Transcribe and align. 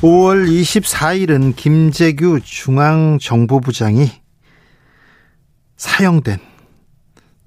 (5월 0.00 0.48
24일은) 0.48 1.56
김재규 1.56 2.40
중앙정보부장이 2.44 4.08
사형된 5.76 6.38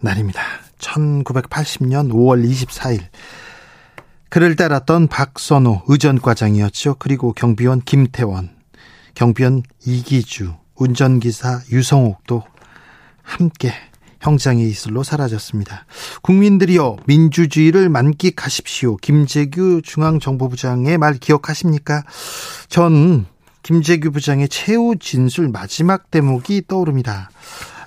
날입니다. 0.02 0.41
1980년 0.77 2.12
5월 2.12 2.46
24일 2.46 3.00
그를 4.30 4.58
따랐던 4.58 5.08
박선호 5.08 5.84
의전과장이었죠. 5.88 6.96
그리고 7.00 7.32
경비원 7.32 7.82
김태원, 7.82 8.50
경비원 9.16 9.63
이기주, 9.86 10.54
운전기사 10.76 11.62
유성옥도 11.72 12.44
함께 13.22 13.74
형장의 14.21 14.67
이슬로 14.70 15.03
사라졌습니다. 15.03 15.85
국민들이여 16.21 16.98
민주주의를 17.05 17.90
만끽하십시오. 17.90 18.98
김재규 18.98 19.82
중앙정보부장의 19.84 20.98
말 20.98 21.15
기억하십니까? 21.15 22.04
전 22.70 23.26
김재규 23.63 24.12
부장의 24.12 24.49
최후 24.49 24.96
진술 24.99 25.49
마지막 25.49 26.09
대목이 26.09 26.63
떠오릅니다. 26.68 27.29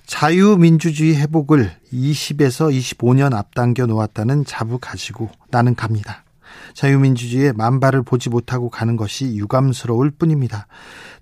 자유민주주의 0.07 1.17
회복을 1.17 1.73
20에서 1.93 2.71
25년 2.73 3.35
앞당겨 3.35 3.87
놓았다는 3.87 4.45
자부 4.45 4.79
가지고 4.79 5.31
나는 5.51 5.75
갑니다. 5.75 6.25
자유민주주의의 6.75 7.53
만발을 7.55 8.03
보지 8.03 8.29
못하고 8.29 8.69
가는 8.69 8.97
것이 8.97 9.37
유감스러울 9.37 10.11
뿐입니다. 10.11 10.67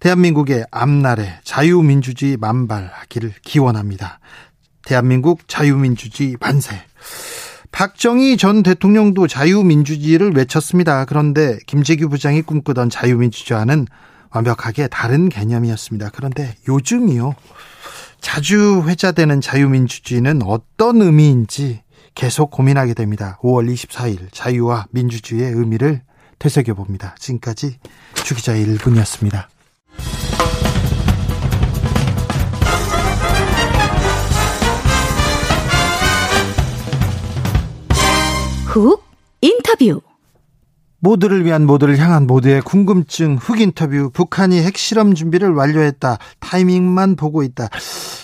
대한민국의 0.00 0.66
앞날에 0.70 1.40
자유민주주의 1.44 2.36
만발하기를 2.36 3.34
기원합니다. 3.42 4.18
대한민국 4.84 5.48
자유민주주의 5.48 6.36
만세. 6.40 6.82
박정희 7.72 8.36
전 8.36 8.62
대통령도 8.62 9.26
자유민주주의를 9.26 10.32
외쳤습니다. 10.32 11.04
그런데 11.06 11.58
김재규 11.66 12.08
부장이 12.08 12.42
꿈꾸던 12.42 12.90
자유민주주의와는 12.90 13.86
완벽하게 14.30 14.88
다른 14.88 15.28
개념이었습니다. 15.28 16.10
그런데 16.14 16.54
요즘이요. 16.68 17.34
자주 18.20 18.84
회자되는 18.86 19.40
자유민주주의는 19.40 20.42
어떤 20.44 21.02
의미인지 21.02 21.82
계속 22.14 22.50
고민하게 22.50 22.94
됩니다. 22.94 23.38
5월 23.42 23.72
24일 23.72 24.28
자유와 24.32 24.86
민주주의의 24.90 25.52
의미를 25.52 26.02
되새겨 26.38 26.74
봅니다. 26.74 27.14
지금까지 27.18 27.78
주기자의 28.14 28.66
1분이었습니다. 28.66 29.46
훅 38.72 39.04
인터뷰. 39.42 40.00
모두를 40.98 41.44
위한 41.44 41.66
모두를 41.66 41.98
향한 41.98 42.26
모두의 42.26 42.62
궁금증 42.62 43.36
흑 43.36 43.60
인터뷰. 43.60 44.08
북한이 44.10 44.62
핵실험 44.62 45.14
준비를 45.14 45.50
완료했다. 45.50 46.16
타이밍만 46.40 47.16
보고 47.16 47.42
있다. 47.42 47.68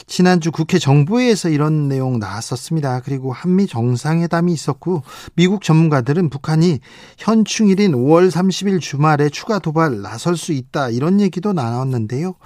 지난주 0.06 0.50
국회 0.50 0.78
정부회에서 0.78 1.50
이런 1.50 1.88
내용 1.88 2.19
나왔었습니다. 2.19 3.00
그리고 3.00 3.31
한미 3.31 3.66
정상회담이 3.66 4.50
있었고 4.50 5.03
미국 5.34 5.62
전문가들은 5.62 6.31
북한이 6.31 6.80
현충일인 7.19 7.92
5월 7.92 8.30
30일 8.30 8.80
주말에 8.80 9.28
추가 9.28 9.59
도발 9.59 10.00
나설 10.00 10.38
수 10.38 10.53
있다. 10.53 10.88
이런 10.88 11.20
얘기도 11.20 11.53
나왔는데요. 11.53 12.36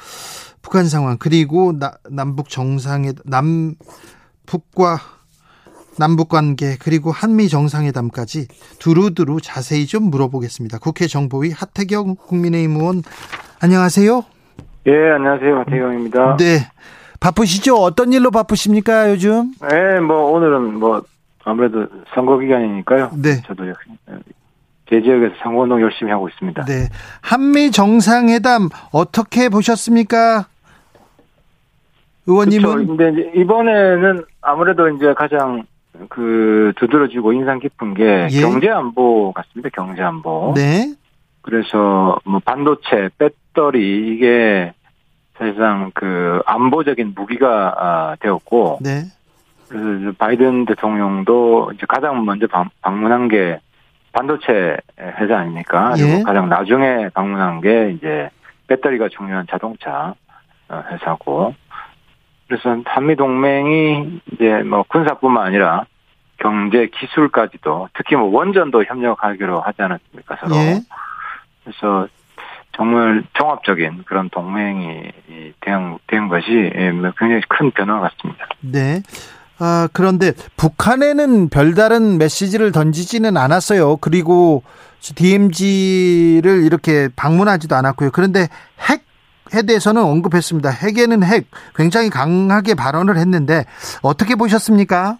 북한 0.61 0.89
상황. 0.89 1.19
그리고 1.19 1.79
나, 1.79 1.93
남북 2.11 2.49
정상회 2.49 3.13
남 3.25 3.77
북과 4.47 5.22
남북 5.99 6.29
관계 6.29 6.77
그리고 6.81 7.11
한미 7.11 7.49
정상회담까지 7.49 8.49
두루두루 8.79 9.41
자세히 9.41 9.87
좀 9.87 10.05
물어보겠습니다. 10.05 10.79
국회 10.79 11.07
정보위 11.07 11.53
하태경 11.53 12.17
국민의힘 12.17 12.77
의원 12.77 13.03
안녕하세요. 13.61 14.25
예, 14.87 15.11
안녕하세요. 15.13 15.59
하태경입니다. 15.61 16.37
네. 16.39 16.59
바쁘시죠? 17.21 17.77
어떤 17.77 18.13
일로 18.13 18.33
바쁘십니까, 18.33 19.11
요즘? 19.11 19.53
네, 19.71 20.01
뭐 20.01 20.33
오늘은 20.33 20.81
뭐 20.81 21.03
아무래도 21.45 21.87
선거 22.15 22.39
기간이니까요. 22.39 23.11
네. 23.15 23.43
저도 23.47 23.65
제 24.91 25.01
지역에서 25.01 25.35
선거운동 25.43 25.81
열심히 25.81 26.11
하고 26.11 26.29
있습니다. 26.29 26.65
네. 26.65 26.89
한미 27.21 27.71
정상회담 27.71 28.69
어떻게 28.91 29.49
보셨습니까? 29.49 30.47
의원님은 32.27 32.87
그렇죠. 32.87 32.97
근데 32.97 33.33
이번에는 33.41 34.25
아무래도 34.41 34.89
이제 34.89 35.15
가장 35.17 35.65
그 36.09 36.73
두드러지고 36.77 37.33
인상 37.33 37.59
깊은 37.59 37.95
게 37.95 38.29
예. 38.31 38.41
경제 38.41 38.69
안보 38.69 39.33
같습니다. 39.33 39.71
경제 39.73 40.03
안보. 40.03 40.53
네. 40.55 40.95
그래서 41.43 42.19
뭐 42.25 42.41
반도체, 42.45 43.11
배터리 43.19 44.15
이게 44.15 44.73
사실상 45.37 45.91
그 45.95 46.41
안보적인 46.47 47.15
무기가 47.17 47.75
아, 47.77 48.17
되었고 48.21 48.79
네. 48.81 49.05
그래서 49.69 50.13
바이든 50.19 50.67
대통령도 50.67 51.73
이제 51.75 51.87
가장 51.89 52.25
먼저 52.25 52.47
방, 52.47 52.69
방문한 52.83 53.29
게 53.29 53.59
반도체 54.13 54.77
회사 55.01 55.39
아닙니까? 55.39 55.95
그리고 55.97 56.19
예. 56.19 56.23
가장 56.23 56.49
나중에 56.49 57.09
방문한 57.15 57.61
게 57.63 57.93
이제 57.97 58.29
배터리가 58.67 59.09
중요한 59.09 59.47
자동차 59.51 60.15
어, 60.69 60.83
회사고 60.91 61.55
그래서 62.47 62.83
한미 62.85 63.17
동맹이 63.17 64.21
이제 64.33 64.63
뭐 64.63 64.85
군사뿐만 64.87 65.47
아니라 65.47 65.87
경제 66.43 66.89
기술까지도 66.89 67.89
특히 67.95 68.17
뭐 68.17 68.27
원전도 68.37 68.85
협력하기로 68.85 69.61
하지 69.61 69.81
않았습니까 69.83 70.37
서로 70.41 70.57
예. 70.57 70.81
그래서 71.63 72.09
정말 72.77 73.23
종합적인 73.35 74.03
그런 74.07 74.29
동맹이 74.31 75.13
된, 75.61 75.99
된 76.09 76.29
것이 76.29 76.73
예, 76.75 76.91
뭐 76.91 77.13
굉장히 77.17 77.43
큰 77.49 77.71
변화 77.71 78.01
같습니다. 78.01 78.47
네. 78.61 79.03
아, 79.59 79.89
그런데 79.93 80.33
북한에는 80.57 81.49
별다른 81.49 82.19
메시지를 82.19 82.73
던지지는 82.73 83.37
않았어요. 83.37 83.99
그리고 83.99 84.65
DMZ를 85.01 86.65
이렇게 86.65 87.09
방문하지도 87.15 87.77
않았고요. 87.77 88.11
그런데 88.13 88.49
핵에 88.81 89.63
대해서는 89.63 90.03
언급했습니다. 90.03 90.71
핵에는 90.71 91.23
핵 91.23 91.47
굉장히 91.77 92.11
강하게 92.11 92.75
발언을 92.75 93.19
했는데 93.19 93.65
어떻게 94.03 94.35
보셨습니까? 94.35 95.19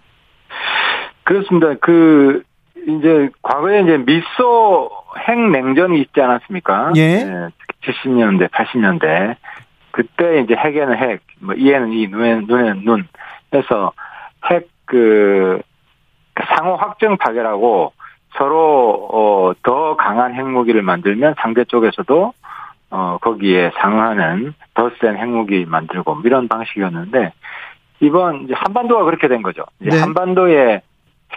그렇습니다. 1.23 1.73
그 1.81 2.43
이제 2.87 3.29
과거에 3.41 3.81
이제 3.81 3.97
미소 3.97 4.89
핵 5.27 5.39
냉전이 5.39 5.99
있지 6.01 6.21
않았습니까? 6.21 6.93
예. 6.97 7.49
70년대, 7.83 8.49
80년대 8.49 9.35
그때 9.91 10.41
이제 10.41 10.55
핵에는 10.55 10.97
핵, 10.97 11.21
뭐 11.39 11.55
이에는 11.55 11.91
이, 11.93 12.07
눈에는 12.07 12.45
눈에는 12.47 12.81
눈 12.83 13.07
해서 13.53 13.93
핵그 14.49 15.61
상호 16.55 16.75
확정 16.75 17.17
파괴라고 17.17 17.93
서로 18.35 19.07
어, 19.11 19.53
더 19.61 19.95
강한 19.95 20.33
핵무기를 20.33 20.81
만들면 20.81 21.35
상대 21.39 21.63
쪽에서도 21.65 22.33
어, 22.89 23.17
거기에 23.21 23.71
상하는 23.75 24.53
더 24.73 24.89
센 24.99 25.17
핵무기 25.17 25.65
만들고 25.65 26.15
뭐 26.15 26.23
이런 26.25 26.47
방식이었는데 26.47 27.31
이번 27.99 28.43
이제 28.43 28.53
한반도가 28.55 29.03
그렇게 29.03 29.27
된 29.27 29.41
거죠. 29.41 29.63
네. 29.79 29.97
한반도에 29.99 30.81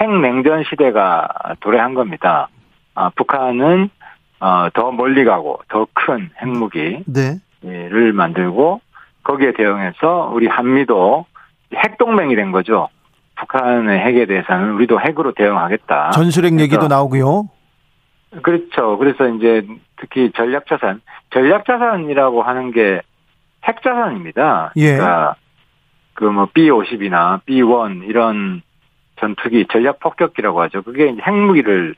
핵냉전 0.01 0.65
시대가 0.69 1.29
도래한 1.61 1.95
겁니다. 1.95 2.49
아, 2.95 3.11
북한은 3.17 3.91
어, 4.41 4.69
더 4.75 4.91
멀리 4.93 5.25
가고 5.25 5.61
더 5.69 5.87
큰 5.95 6.31
핵무기를 6.43 7.05
네. 7.07 8.13
만들고 8.13 8.81
거기에 9.23 9.53
대응해서 9.53 10.31
우리 10.33 10.47
한미도 10.47 11.25
핵동맹이 11.75 12.37
된 12.37 12.53
거죠. 12.53 12.89
북한의 13.37 13.99
핵에 13.99 14.27
대해서는 14.27 14.73
우리도 14.75 15.01
핵으로 15.01 15.33
대응하겠다. 15.33 16.11
전술핵 16.11 16.59
얘기도 16.61 16.89
나오고요. 16.89 17.49
그렇죠. 18.43 18.97
그래서 18.99 19.29
이제 19.29 19.67
특히 19.97 20.31
전략자산, 20.37 21.01
전략자산이라고 21.31 22.43
하는 22.43 22.73
게 22.73 23.01
핵자산입니다. 23.65 24.73
예. 24.77 24.93
그러니까 24.97 25.35
그 26.15 26.25
뭐 26.25 26.47
B50이나 26.47 27.41
B1 27.45 28.09
이런 28.09 28.63
전투기 29.19 29.67
전략 29.71 30.01
폭격기라고 30.01 30.61
하죠. 30.63 30.83
그게 30.83 31.09
이제 31.09 31.23
핵무기를 31.27 31.95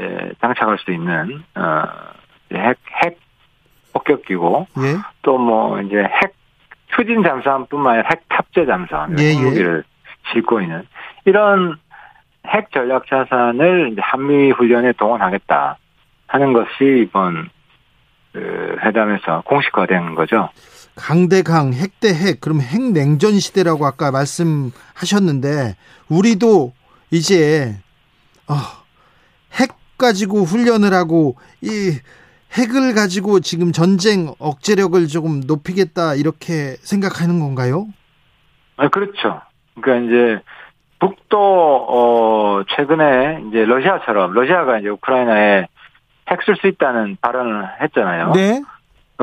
예, 0.00 0.32
장착할 0.40 0.78
수 0.78 0.92
있는 0.92 1.42
어, 1.54 1.82
핵, 2.52 2.78
핵 3.02 3.18
폭격기고 3.92 4.66
예. 4.78 4.96
또뭐 5.22 5.82
이제 5.82 5.98
핵 5.98 6.34
추진 6.96 7.22
잠수함뿐만 7.22 7.94
아니라 7.94 8.08
핵 8.10 8.22
탑재 8.28 8.66
잠수함 8.66 9.18
예, 9.18 9.24
예. 9.24 9.32
핵무기를 9.32 9.84
싣고 10.32 10.60
있는 10.60 10.86
이런 11.24 11.76
핵 12.46 12.70
전략 12.72 13.06
자산을 13.06 13.90
이제 13.92 14.00
한미 14.02 14.50
훈련에 14.52 14.92
동원하겠다 14.92 15.76
하는 16.26 16.52
것이 16.52 17.04
이번 17.06 17.50
그 18.32 18.76
회담에서 18.82 19.42
공식화된 19.44 20.14
거죠. 20.14 20.48
강대강 21.00 21.72
핵대핵 21.72 22.40
그럼 22.40 22.60
핵냉전 22.60 23.38
시대라고 23.38 23.86
아까 23.86 24.10
말씀하셨는데 24.10 25.76
우리도 26.08 26.72
이제 27.10 27.74
어, 28.46 28.54
핵 29.60 29.70
가지고 29.98 30.44
훈련을 30.44 30.92
하고 30.92 31.36
이 31.62 31.98
핵을 32.52 32.94
가지고 32.94 33.40
지금 33.40 33.72
전쟁 33.72 34.32
억제력을 34.38 35.06
조금 35.08 35.40
높이겠다 35.46 36.14
이렇게 36.14 36.76
생각하는 36.80 37.40
건가요? 37.40 37.86
아, 38.76 38.88
그렇죠. 38.88 39.40
그러니까 39.80 40.06
이제 40.06 40.42
북도 40.98 41.38
어 41.38 42.62
최근에 42.76 43.44
이제 43.48 43.64
러시아처럼 43.64 44.32
러시아가 44.32 44.78
이제 44.78 44.88
우크라이나에 44.88 45.66
핵 46.30 46.40
쓸 46.46 46.56
수 46.56 46.66
있다는 46.68 47.16
발언을 47.20 47.68
했잖아요. 47.82 48.32
네. 48.32 48.62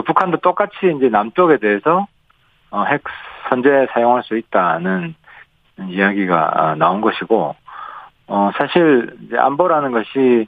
북한도 0.01 0.37
똑같이 0.37 0.75
이제 0.95 1.09
남쪽에 1.09 1.57
대해서 1.57 2.07
어, 2.69 2.83
핵 2.83 3.01
선제 3.49 3.87
사용할 3.91 4.23
수 4.23 4.37
있다는 4.37 5.15
이야기가 5.89 6.51
아, 6.53 6.75
나온 6.75 7.01
것이고 7.01 7.55
어 8.29 8.51
사실 8.57 9.15
이제 9.21 9.37
안보라는 9.37 9.91
것이 9.91 10.47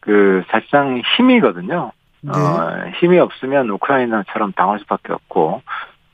그 0.00 0.42
사실상 0.48 1.02
힘이거든요. 1.16 1.92
네. 2.22 2.32
어, 2.32 2.90
힘이 2.98 3.18
없으면 3.18 3.70
우크라이나처럼 3.70 4.52
당할 4.52 4.80
수밖에 4.80 5.12
없고 5.12 5.62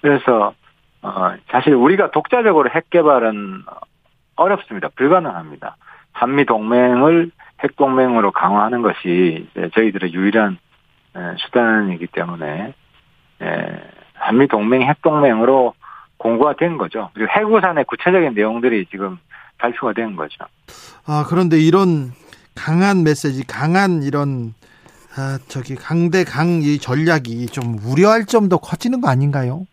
그래서 0.01 0.55
어, 1.03 1.35
사실 1.51 1.75
우리가 1.75 2.11
독자적으로 2.11 2.71
핵 2.71 2.91
개발은 2.91 3.65
어렵습니다. 4.37 4.89
불가능합니다. 4.97 5.77
한미 6.13 6.45
동맹을 6.45 7.31
핵 7.63 7.77
동맹으로 7.77 8.33
강화하는 8.33 8.83
것이 8.83 9.47
이제 9.51 9.71
저희들의 9.75 10.13
유일한 10.13 10.53
에, 10.53 10.57
수단이기 11.39 12.07
때문에 12.09 12.75
에, 13.43 13.47
한미 14.15 14.49
동맹 14.49 14.83
핵 14.83 15.03
동맹으로 15.03 15.75
공고가 16.17 16.55
된 16.57 16.79
거죠. 16.79 17.11
그리고 17.15 17.31
해구산의 17.37 17.85
구체적인 17.85 18.35
내용들이 18.35 18.87
지금 18.91 19.19
발표가 19.59 19.93
된 19.93 20.15
거죠. 20.17 20.37
아 21.07 21.25
그런데 21.29 21.59
이런 21.59 22.13
강한 22.55 23.03
메시지, 23.03 23.45
강한 23.47 24.03
이런 24.03 24.55
아, 25.17 25.39
저기 25.49 25.75
강대강 25.75 26.63
이 26.63 26.79
전략이 26.79 27.47
좀 27.47 27.77
우려할 27.85 28.25
점도 28.25 28.57
커지는 28.59 29.01
거 29.03 29.09
아닌가요? 29.11 29.67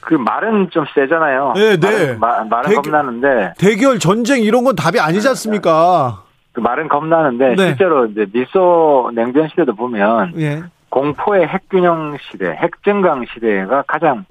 그 0.00 0.14
말은 0.14 0.70
좀 0.70 0.84
세잖아요. 0.94 1.52
네, 1.54 1.76
네. 1.76 2.14
말은, 2.16 2.18
마- 2.20 2.44
말은 2.44 2.70
되게- 2.70 2.76
겁나는데 2.90 3.54
대결 3.58 3.98
전쟁 3.98 4.42
이런 4.42 4.64
건 4.64 4.74
답이 4.74 4.98
아니지 4.98 5.28
않습니까? 5.28 6.24
그 6.56 6.60
말은 6.60 6.88
겁나는데 6.88 7.54
네. 7.54 7.66
실제로 7.66 8.06
이제 8.06 8.24
미소 8.32 9.10
냉전 9.14 9.46
시대도 9.48 9.74
보면 9.74 10.32
예. 10.40 10.62
공포의 10.88 11.46
핵균형 11.46 12.16
시대, 12.30 12.46
핵증강 12.50 13.26
시대가 13.26 13.82
가장 13.82 14.24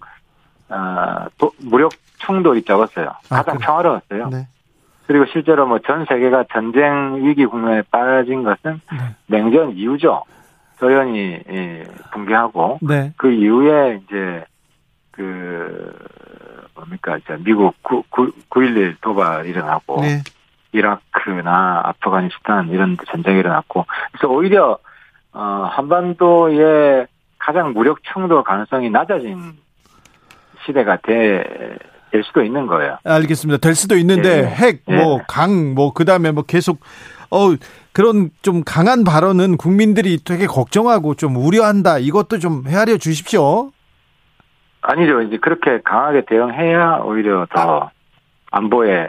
어, 0.67 1.27
도- 1.37 1.51
무력 1.61 1.91
충돌이 2.17 2.63
적었어요. 2.63 3.09
아, 3.29 3.35
가장 3.43 3.57
그래. 3.57 3.65
평화로웠어요. 3.67 4.29
네. 4.29 4.47
그리고 5.05 5.25
실제로 5.31 5.67
뭐 5.67 5.77
전 5.85 6.05
세계가 6.05 6.45
전쟁 6.51 7.23
위기 7.23 7.45
국면에 7.45 7.83
빠진 7.91 8.41
것은 8.41 8.81
네. 8.91 8.97
냉전 9.27 9.73
이후죠. 9.75 10.23
소련이 10.79 11.41
예, 11.47 11.83
붕괴하고 12.11 12.79
네. 12.81 13.13
그 13.17 13.29
이후에 13.31 14.01
이제 14.03 14.43
그 15.11 15.93
뭡니까 16.73 17.17
이제 17.17 17.37
미국 17.45 17.75
9, 17.83 18.01
9.11 18.09 18.95
도발 19.01 19.45
일어나고 19.45 20.01
네. 20.01 20.23
이라크나 20.75 21.81
아프가니스탄 21.85 22.69
이런 22.69 22.97
전쟁이 23.11 23.39
일어났고 23.39 23.85
그래서 24.11 24.27
오히려 24.27 24.77
어 25.33 25.69
한반도의 25.71 27.07
가장 27.39 27.73
무력 27.73 27.99
충돌 28.03 28.43
가능성이 28.43 28.89
낮아진 28.89 29.53
시대가 30.65 30.97
돼, 30.97 31.77
될 32.11 32.23
수도 32.23 32.43
있는 32.43 32.67
거예요. 32.67 32.97
알겠습니다. 33.03 33.59
될 33.59 33.75
수도 33.75 33.95
있는데 33.97 34.39
예. 34.39 34.45
핵, 34.45 34.81
뭐, 34.85 35.19
예. 35.19 35.23
강, 35.27 35.75
뭐, 35.75 35.93
그 35.93 36.05
다음에 36.05 36.31
뭐 36.31 36.43
계속, 36.43 36.79
어, 37.29 37.55
그런 37.93 38.31
좀 38.41 38.63
강한 38.65 39.03
발언은 39.03 39.57
국민들이 39.57 40.17
되게 40.23 40.47
걱정하고 40.47 41.15
좀 41.15 41.35
우려한다. 41.37 41.99
이것도 41.99 42.39
좀 42.39 42.63
헤아려 42.67 42.97
주십시오. 42.97 43.69
아니죠. 44.81 45.21
이제 45.21 45.37
그렇게 45.37 45.79
강하게 45.83 46.25
대응해야 46.27 47.01
오히려 47.03 47.47
더 47.53 47.89
안보의 48.59 48.91
에, 48.91 49.07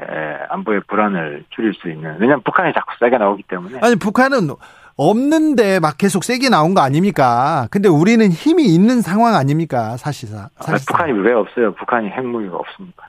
안보의 0.51 0.81
불안을 0.89 1.45
줄일 1.51 1.73
수 1.75 1.89
있는. 1.89 2.17
왜냐하면 2.19 2.43
북한이 2.43 2.73
자꾸 2.75 2.95
세게 2.99 3.17
나오기 3.17 3.45
때문에. 3.45 3.79
아니, 3.81 3.95
북한은 3.95 4.49
없는데 4.97 5.79
막 5.79 5.97
계속 5.99 6.25
세게 6.25 6.49
나온 6.49 6.75
거 6.75 6.81
아닙니까? 6.81 7.69
근데 7.71 7.89
우리는 7.89 8.27
힘이 8.29 8.65
있는 8.75 9.03
상황 9.03 9.35
아닙니까? 9.37 9.97
사실상. 9.99 10.49
아, 10.59 10.63
사실상. 10.63 10.97
북한이 10.97 11.13
왜 11.21 11.33
없어요? 11.33 11.75
북한이 11.75 12.09
핵무기가 12.11 12.57
없습니까? 12.57 13.07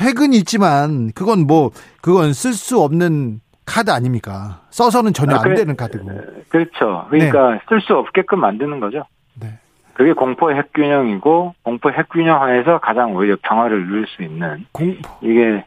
핵은 0.00 0.32
있지만 0.32 1.12
그건 1.14 1.46
뭐 1.46 1.70
그건 2.00 2.32
쓸 2.32 2.54
수 2.54 2.80
없는 2.82 3.40
카드 3.66 3.90
아닙니까? 3.90 4.62
써서는 4.70 5.12
전혀 5.12 5.34
아, 5.36 5.38
안 5.38 5.42
그래- 5.44 5.54
되는 5.56 5.76
카드고. 5.76 6.10
그렇죠. 6.48 7.06
그러니까 7.10 7.60
쓸수 7.68 7.94
없게끔 7.94 8.40
만드는 8.40 8.80
거죠. 8.80 9.04
네. 9.38 9.58
그게 9.92 10.12
공포의 10.14 10.56
핵균형이고 10.56 11.54
공포 11.62 11.90
핵균형 11.90 12.42
하에서 12.42 12.78
가장 12.78 13.14
오히려 13.14 13.36
평화를 13.42 13.86
누릴 13.86 14.06
수 14.08 14.22
있는 14.22 14.66
공, 14.72 14.96
이게 15.20 15.64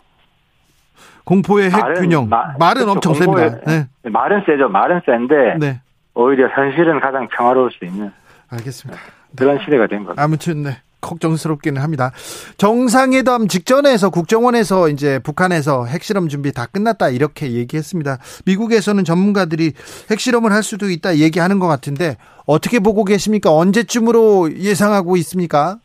공포의 1.27 1.69
핵 1.69 1.74
말은- 1.83 2.00
균형. 2.00 2.29
말은 2.29 2.56
그렇죠. 2.85 2.91
엄청 2.91 3.13
공포의- 3.13 3.50
셉니다. 3.50 3.57
네. 3.68 3.85
말은 4.09 4.44
세죠. 4.45 4.69
말은 4.69 5.01
센데 5.06 5.57
네. 5.59 5.81
오히려 6.13 6.47
현실은 6.47 7.01
가장 7.01 7.27
평화로울 7.27 7.69
수 7.77 7.83
있는 7.83 8.12
알겠습니다. 8.50 8.97
그런 9.35 9.59
시대가 9.63 9.88
된 9.88 10.06
거죠. 10.06 10.19
아무튼 10.21 10.63
네. 10.63 10.77
걱정스럽기는 11.01 11.81
합니다. 11.81 12.12
정상회담 12.57 13.47
직전에서 13.50 14.09
국정원에서 14.09 14.88
이제 14.89 15.19
북한에서 15.19 15.85
핵실험 15.85 16.28
준비 16.30 16.52
다 16.54 16.66
끝났다 16.66 17.09
이렇게 17.09 17.52
얘기했습니다. 17.52 18.18
미국에서는 18.45 19.04
전문가들이 19.04 19.73
핵실험을 20.09 20.52
할 20.54 20.63
수도 20.63 20.90
있다 20.90 21.18
얘기하는 21.18 21.59
것 21.59 21.68
같은데 21.68 22.16
어떻게 22.45 22.80
보고 22.80 23.04
계십니까? 23.04 23.52
언제쯤으로 23.54 24.54
예상하고 24.56 25.18
있습니까? 25.18 25.78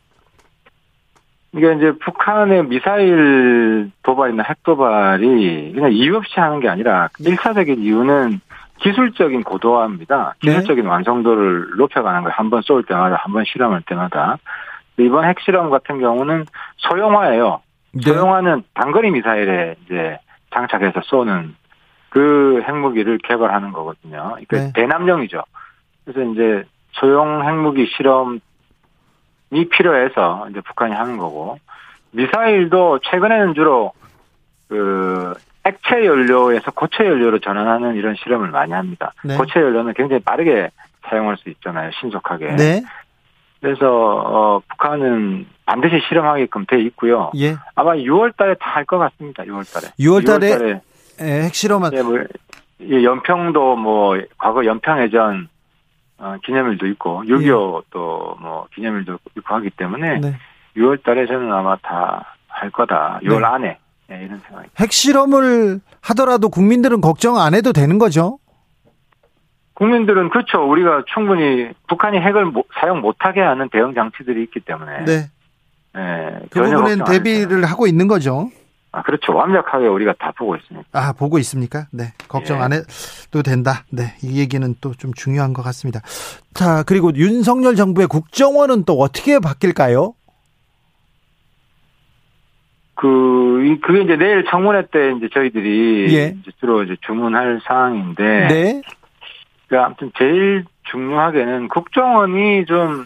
이게 1.55 1.73
이제 1.73 1.91
북한의 1.99 2.65
미사일 2.67 3.91
도발이나 4.01 4.43
핵 4.43 4.63
도발이 4.63 5.73
그냥 5.75 5.91
이유 5.91 6.15
없이 6.17 6.39
하는 6.39 6.59
게 6.59 6.67
아니라 6.67 7.09
일차적인 7.19 7.79
이유는 7.79 8.39
기술적인 8.79 9.43
고도화입니다. 9.43 10.35
네. 10.43 10.51
기술적인 10.51 10.85
완성도를 10.85 11.77
높여가는 11.77 12.21
거예요. 12.23 12.33
한번 12.35 12.61
쏠 12.63 12.83
때마다, 12.83 13.15
한 13.17 13.31
번 13.31 13.45
실험할 13.45 13.83
때마다. 13.85 14.37
이번 14.97 15.25
핵실험 15.25 15.69
같은 15.69 15.99
경우는 15.99 16.45
소형화예요. 16.77 17.61
네. 17.93 18.01
소형화는 18.01 18.63
단거리 18.73 19.11
미사일에 19.11 19.75
이제 19.85 20.17
장착해서 20.53 21.01
쏘는 21.03 21.55
그 22.09 22.63
핵무기를 22.67 23.19
개발하는 23.19 23.71
거거든요. 23.71 24.35
그러니까 24.47 24.57
네. 24.57 24.71
대남용이죠. 24.73 25.43
그래서 26.05 26.31
이제 26.31 26.63
소형 26.91 27.47
핵무기 27.47 27.87
실험 27.95 28.39
이 29.53 29.67
필요해서 29.69 30.47
이제 30.49 30.61
북한이 30.61 30.93
하는 30.93 31.17
거고 31.17 31.57
미사일도 32.11 32.99
최근에는 33.09 33.53
주로 33.53 33.91
그 34.69 35.33
액체 35.65 36.05
연료에서 36.05 36.71
고체 36.71 37.05
연료로 37.05 37.39
전환하는 37.39 37.95
이런 37.95 38.15
실험을 38.15 38.49
많이 38.49 38.73
합니다. 38.73 39.13
네. 39.23 39.37
고체 39.37 39.59
연료는 39.59 39.93
굉장히 39.93 40.21
빠르게 40.21 40.69
사용할 41.09 41.37
수 41.37 41.49
있잖아요. 41.49 41.91
신속하게. 41.99 42.55
네. 42.55 42.83
그래서 43.61 43.85
어, 43.87 44.61
북한은 44.69 45.45
반드시 45.65 46.01
실험하게끔 46.09 46.65
돼 46.65 46.81
있고요. 46.81 47.31
예. 47.37 47.55
아마 47.75 47.93
6월달에 47.95 48.59
다 48.59 48.71
할 48.73 48.85
것 48.85 48.97
같습니다. 48.97 49.43
6월달에. 49.43 49.91
6월 49.99 50.25
달에 50.25 50.81
예, 51.21 51.43
핵실험은 51.43 51.91
예, 51.93 52.01
뭐, 52.01 52.19
이 52.79 53.05
연평도 53.05 53.77
뭐 53.77 54.17
과거 54.37 54.65
연평해전 54.65 55.47
어, 56.23 56.37
기념일도 56.45 56.87
있고 56.87 57.23
6.25 57.25 57.83
또뭐 57.89 58.67
기념일도 58.73 59.17
있고 59.37 59.55
하기 59.55 59.69
때문에 59.71 60.19
네. 60.21 60.35
6월 60.77 61.03
달에 61.03 61.25
저는 61.27 61.51
아마 61.51 61.75
다 61.77 62.25
할 62.55 62.69
거다. 62.69 63.19
6월 63.23 63.39
네. 63.39 63.45
안에 63.45 63.77
예, 64.11 64.25
이런 64.25 64.39
생각이. 64.47 64.69
핵실험을 64.79 65.79
하더라도 66.01 66.49
국민들은 66.49 67.01
걱정 67.01 67.37
안 67.39 67.55
해도 67.55 67.73
되는 67.73 67.97
거죠? 67.97 68.37
국민들은 69.73 70.29
그렇죠. 70.29 70.59
우리가 70.69 71.03
충분히 71.13 71.69
북한이 71.87 72.19
핵을 72.19 72.45
못- 72.45 72.67
사용 72.79 73.01
못하게 73.01 73.41
하는 73.41 73.69
대응 73.69 73.95
장치들이 73.95 74.43
있기 74.43 74.59
때문에 74.59 75.05
네. 75.05 75.13
예, 75.97 76.39
그 76.51 76.61
부분엔. 76.61 77.03
대비를 77.05 77.65
하고 77.65 77.87
있는 77.87 78.07
거죠. 78.07 78.49
아, 78.95 79.01
그렇죠. 79.01 79.33
완벽하게 79.33 79.87
우리가 79.87 80.13
다 80.19 80.31
보고 80.37 80.55
있습니다. 80.55 80.87
아, 80.93 81.13
보고 81.13 81.39
있습니까? 81.39 81.87
네. 81.91 82.13
걱정 82.29 82.59
예. 82.59 82.61
안 82.61 82.73
해도 82.73 83.41
된다. 83.43 83.83
네. 83.91 84.13
이 84.21 84.39
얘기는 84.39 84.75
또 84.81 84.93
좀 84.93 85.11
중요한 85.15 85.51
것 85.53 85.63
같습니다. 85.63 85.99
자, 86.53 86.83
그리고 86.83 87.11
윤석열 87.15 87.75
정부의 87.75 88.07
국정원은 88.07 88.85
또 88.85 88.93
어떻게 88.99 89.39
바뀔까요? 89.39 90.13
그, 92.95 93.65
이- 93.65 93.79
그게 93.81 94.01
이제 94.03 94.15
내일 94.15 94.45
청문회 94.49 94.87
때 94.91 95.13
이제 95.17 95.27
저희들이 95.33 96.15
예. 96.15 96.35
이제 96.39 96.51
주로 96.59 96.83
이제 96.83 96.95
주문할 97.05 97.61
사항인데. 97.65 98.47
네. 98.47 98.81
그 99.67 99.79
아무튼 99.79 100.11
제일 100.17 100.65
중요하게는 100.91 101.67
국정원이 101.69 102.65
좀 102.65 103.05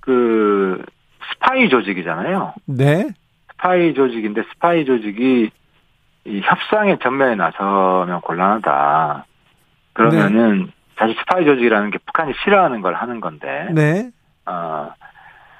그 0.00 0.84
스파이 1.32 1.70
조직이잖아요. 1.70 2.52
네. 2.66 3.08
스파이 3.54 3.94
조직인데 3.94 4.42
스파이 4.52 4.84
조직이 4.84 5.50
이 6.26 6.40
협상의 6.40 6.98
전면에 7.00 7.34
나서면 7.34 8.20
곤란하다. 8.22 9.26
그러면은 9.92 10.72
사실 10.96 11.14
스파이 11.16 11.44
조직이라는 11.44 11.90
게 11.90 11.98
북한이 11.98 12.32
싫어하는 12.42 12.80
걸 12.80 12.94
하는 12.94 13.20
건데. 13.20 13.68
네. 13.72 14.10
어, 14.46 14.52
어, 14.52 14.92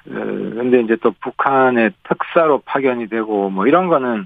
근데 0.05 0.81
이제 0.81 0.95
또 1.01 1.11
북한의 1.21 1.91
특사로 2.03 2.59
파견이 2.65 3.07
되고 3.07 3.49
뭐 3.49 3.67
이런 3.67 3.87
거는 3.87 4.25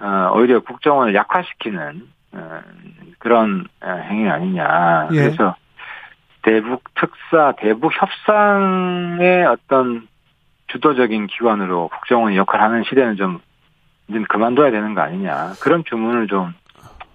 어, 0.00 0.32
오히려 0.34 0.60
국정원을 0.60 1.14
약화시키는 1.14 2.08
어, 2.32 2.60
그런 3.18 3.66
어, 3.82 3.90
행위 3.90 4.28
아니냐. 4.28 5.08
예. 5.12 5.16
그래서 5.16 5.56
대북 6.42 6.82
특사, 6.94 7.54
대북 7.58 7.92
협상의 8.00 9.46
어떤 9.46 10.06
주도적인 10.68 11.26
기관으로 11.28 11.88
국정원이 11.88 12.36
역할 12.36 12.60
하는 12.60 12.84
시대는 12.84 13.16
좀 13.16 13.40
이제 14.08 14.20
그만둬야 14.28 14.70
되는 14.70 14.94
거 14.94 15.00
아니냐. 15.00 15.52
그런 15.60 15.84
주문을 15.84 16.26
좀 16.28 16.52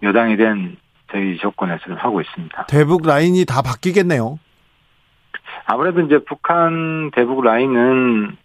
여당이 0.03 0.37
된 0.37 0.77
저희 1.11 1.37
조건에서 1.37 1.79
좀 1.85 1.95
하고 1.97 2.21
있습니다. 2.21 2.65
대북 2.67 3.05
라인이 3.05 3.45
다 3.45 3.61
바뀌겠네요. 3.61 4.39
아무래도 5.65 6.01
이제 6.01 6.19
북한 6.19 7.11
대북 7.11 7.43
라인은 7.43 8.37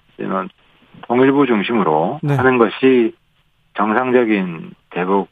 통일부 1.06 1.46
중심으로 1.46 2.20
네. 2.22 2.34
하는 2.34 2.58
것이 2.58 3.14
정상적인 3.76 4.72
대북 4.90 5.28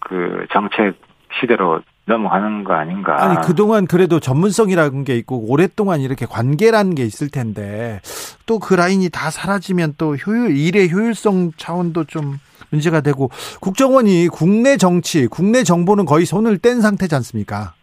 그 0.00 0.46
정책 0.52 0.98
시대로 1.40 1.80
넘어가는 2.06 2.64
거 2.64 2.72
아닌가. 2.74 3.20
아니 3.22 3.40
그동안 3.44 3.86
그래도 3.86 4.20
전문성이라는 4.20 5.04
게 5.04 5.16
있고 5.16 5.44
오랫동안 5.50 6.00
이렇게 6.00 6.24
관계라는 6.26 6.94
게 6.94 7.04
있을 7.04 7.28
텐데 7.30 8.00
또 8.46 8.58
그 8.58 8.74
라인이 8.74 9.08
다 9.10 9.30
사라지면 9.30 9.94
또 9.98 10.14
효율 10.16 10.56
일의 10.56 10.90
효율성 10.92 11.52
차원도 11.56 12.04
좀 12.04 12.38
문제가 12.70 13.00
되고 13.00 13.28
국정원이 13.60 14.28
국내 14.28 14.76
정치, 14.76 15.26
국내 15.26 15.62
정보는 15.64 16.04
거의 16.04 16.24
손을 16.26 16.58
뗀 16.58 16.80
상태지 16.80 17.14
않습니까? 17.16 17.74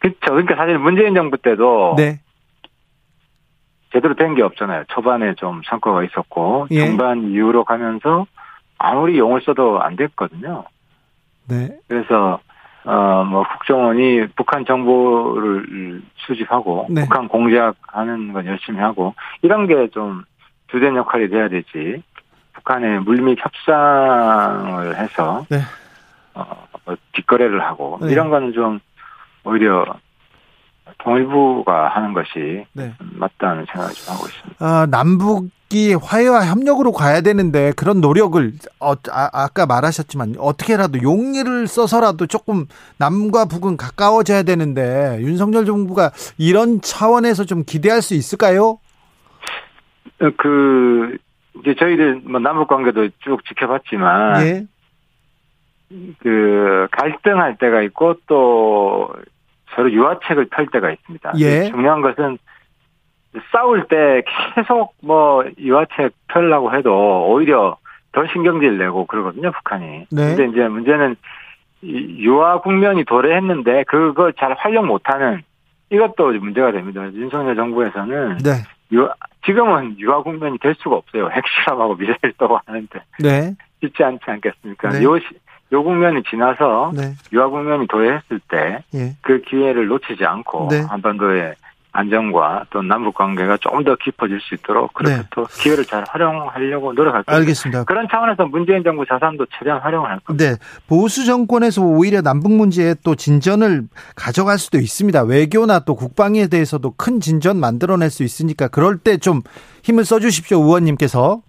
그렇죠. 0.00 0.18
그러니까 0.22 0.56
사실 0.56 0.78
문재인 0.78 1.14
정부 1.14 1.36
때도 1.36 1.94
네. 1.96 2.20
제대로 3.92 4.14
된 4.14 4.34
게 4.34 4.42
없잖아요. 4.42 4.84
초반에 4.88 5.34
좀 5.34 5.60
성과가 5.68 6.04
있었고 6.04 6.68
예. 6.70 6.86
중반 6.86 7.30
이후로 7.32 7.64
가면서 7.64 8.26
아무리 8.78 9.18
용을 9.18 9.42
써도 9.44 9.80
안 9.82 9.96
됐거든요. 9.96 10.64
네. 11.48 11.76
그래서 11.88 12.38
어뭐 12.84 13.44
국정원이 13.48 14.26
북한 14.36 14.64
정보를 14.64 16.02
수집하고 16.16 16.86
네. 16.90 17.02
북한 17.02 17.28
공작하는 17.28 18.32
건 18.32 18.46
열심히 18.46 18.78
하고 18.80 19.14
이런 19.42 19.66
게 19.66 19.88
좀 19.92 20.24
주된 20.70 20.94
역할이 20.96 21.28
돼야 21.28 21.48
되지. 21.48 22.02
북한의 22.52 23.00
물밑 23.00 23.38
협상을 23.44 24.96
해서 24.96 25.44
네. 25.50 25.58
어, 26.34 26.44
뭐 26.84 26.96
뒷거래를 27.12 27.60
하고 27.62 27.98
네. 28.02 28.12
이런 28.12 28.30
거는 28.30 28.52
좀 28.52 28.78
오히려 29.44 29.84
통일부가 30.98 31.88
하는 31.88 32.12
것이 32.12 32.64
네. 32.72 32.92
맞다는 32.98 33.64
생각을 33.66 33.94
좀 33.94 34.14
하고 34.14 34.26
있습니다. 34.26 34.64
아, 34.64 34.86
남북 34.90 35.48
이 35.72 35.94
화해와 35.94 36.46
협력으로 36.46 36.90
가야 36.90 37.20
되는데 37.20 37.72
그런 37.76 38.00
노력을 38.00 38.52
어, 38.80 38.92
아, 39.12 39.30
아까 39.32 39.66
말하셨지만 39.66 40.34
어떻게라도 40.38 41.00
용기를 41.00 41.68
써서라도 41.68 42.26
조금 42.26 42.66
남과 42.98 43.44
북은 43.44 43.76
가까워져야 43.76 44.42
되는데 44.42 45.18
윤석열 45.20 45.64
정부가 45.66 46.10
이런 46.38 46.80
차원에서 46.80 47.44
좀 47.44 47.62
기대할 47.64 48.02
수 48.02 48.14
있을까요? 48.14 48.78
어, 50.20 50.30
그 50.36 51.16
이제 51.60 51.76
저희들 51.78 52.22
뭐 52.24 52.40
남북 52.40 52.66
관계도 52.66 53.08
쭉 53.20 53.44
지켜봤지만 53.46 54.42
예. 54.42 54.66
그 56.18 56.88
갈등할 56.90 57.58
때가 57.58 57.82
있고 57.82 58.16
또 58.26 59.08
서로 59.74 59.92
유화책을 59.92 60.48
펼 60.50 60.66
때가 60.66 60.90
있습니다. 60.90 61.32
예. 61.38 61.70
중요한 61.70 62.00
것은 62.00 62.38
싸울 63.52 63.86
때 63.88 64.22
계속 64.54 64.94
뭐 65.02 65.44
유화책 65.58 66.12
펴려고 66.28 66.74
해도 66.74 67.26
오히려 67.30 67.76
더 68.12 68.26
신경질 68.32 68.78
내고 68.78 69.06
그러거든요, 69.06 69.52
북한이. 69.52 70.06
네. 70.10 70.34
근데 70.34 70.46
이제 70.46 70.68
문제는 70.68 71.16
이 71.82 72.16
유화 72.24 72.60
국면이 72.60 73.04
도래했는데 73.04 73.84
그걸 73.84 74.32
잘 74.34 74.54
활용 74.58 74.86
못하는 74.86 75.42
이것도 75.90 76.32
문제가 76.32 76.72
됩니다. 76.72 77.02
윤석열 77.12 77.54
정부에서는 77.56 78.38
네. 78.38 78.50
유화, 78.92 79.12
지금은 79.46 79.98
유화 79.98 80.22
국면이 80.22 80.58
될 80.58 80.74
수가 80.78 80.96
없어요. 80.96 81.30
핵실험하고 81.30 81.96
미사일 81.96 82.34
쏘고 82.38 82.58
하는데 82.66 83.00
네. 83.20 83.54
쉽지 83.80 84.02
않지 84.02 84.24
않겠습니까? 84.26 84.90
네. 84.90 85.02
요, 85.04 85.18
시- 85.18 85.24
요 85.72 85.82
국면이 85.84 86.22
지나서 86.24 86.92
네. 86.94 87.12
유화 87.32 87.48
국면이 87.48 87.86
도래했을 87.86 88.40
때그 88.48 88.82
예. 88.94 89.40
기회를 89.46 89.86
놓치지 89.86 90.24
않고 90.24 90.68
네. 90.70 90.80
한반도의 90.82 91.54
안정과 91.92 92.64
또 92.70 92.82
남북 92.82 93.14
관계가 93.14 93.56
좀더 93.58 93.96
깊어질 93.96 94.40
수 94.40 94.54
있도록 94.54 94.92
그렇게 94.94 95.16
네. 95.16 95.22
또 95.30 95.44
기회를 95.44 95.84
잘 95.84 96.04
활용하려고 96.08 96.92
노력할 96.92 97.22
겁니다. 97.24 97.34
알겠습니다. 97.34 97.84
그런 97.84 98.06
차원에서 98.10 98.46
문재인 98.46 98.82
정부 98.82 99.04
자산도 99.06 99.46
최대한 99.58 99.80
활용을 99.80 100.10
할 100.10 100.20
겁니다. 100.20 100.44
네. 100.44 100.56
보수 100.88 101.24
정권에서 101.24 101.82
오히려 101.82 102.20
남북 102.22 102.52
문제에 102.52 102.94
또 103.04 103.14
진전을 103.14 103.84
가져갈 104.16 104.58
수도 104.58 104.78
있습니다. 104.78 105.22
외교나 105.22 105.80
또 105.80 105.94
국방에 105.94 106.46
대해서도 106.48 106.94
큰 106.96 107.20
진전 107.20 107.58
만들어낼 107.58 108.10
수 108.10 108.22
있으니까 108.24 108.68
그럴 108.68 108.96
때 108.98 109.18
좀 109.20 109.42
힘을 109.82 110.04
써 110.04 110.18
주십시오, 110.18 110.58
의원님께서. 110.62 111.42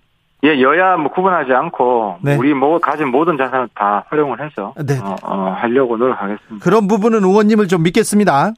예, 0.44 0.60
여야 0.62 0.98
뭐 0.98 1.12
구분하지 1.12 1.54
않고 1.54 2.18
네. 2.22 2.36
우리 2.36 2.54
뭐 2.54 2.80
가진 2.80 3.08
모든 3.10 3.38
자산을 3.38 3.70
다 3.76 4.04
활용을 4.10 4.44
해서 4.44 4.74
네. 4.84 4.98
어, 5.00 5.16
어, 5.24 5.56
하려고 5.58 5.96
노력하겠습니다. 5.98 6.64
그런 6.64 6.88
부분은 6.88 7.24
의원님을 7.24 7.68
좀 7.68 7.84
믿겠습니다. 7.84 8.54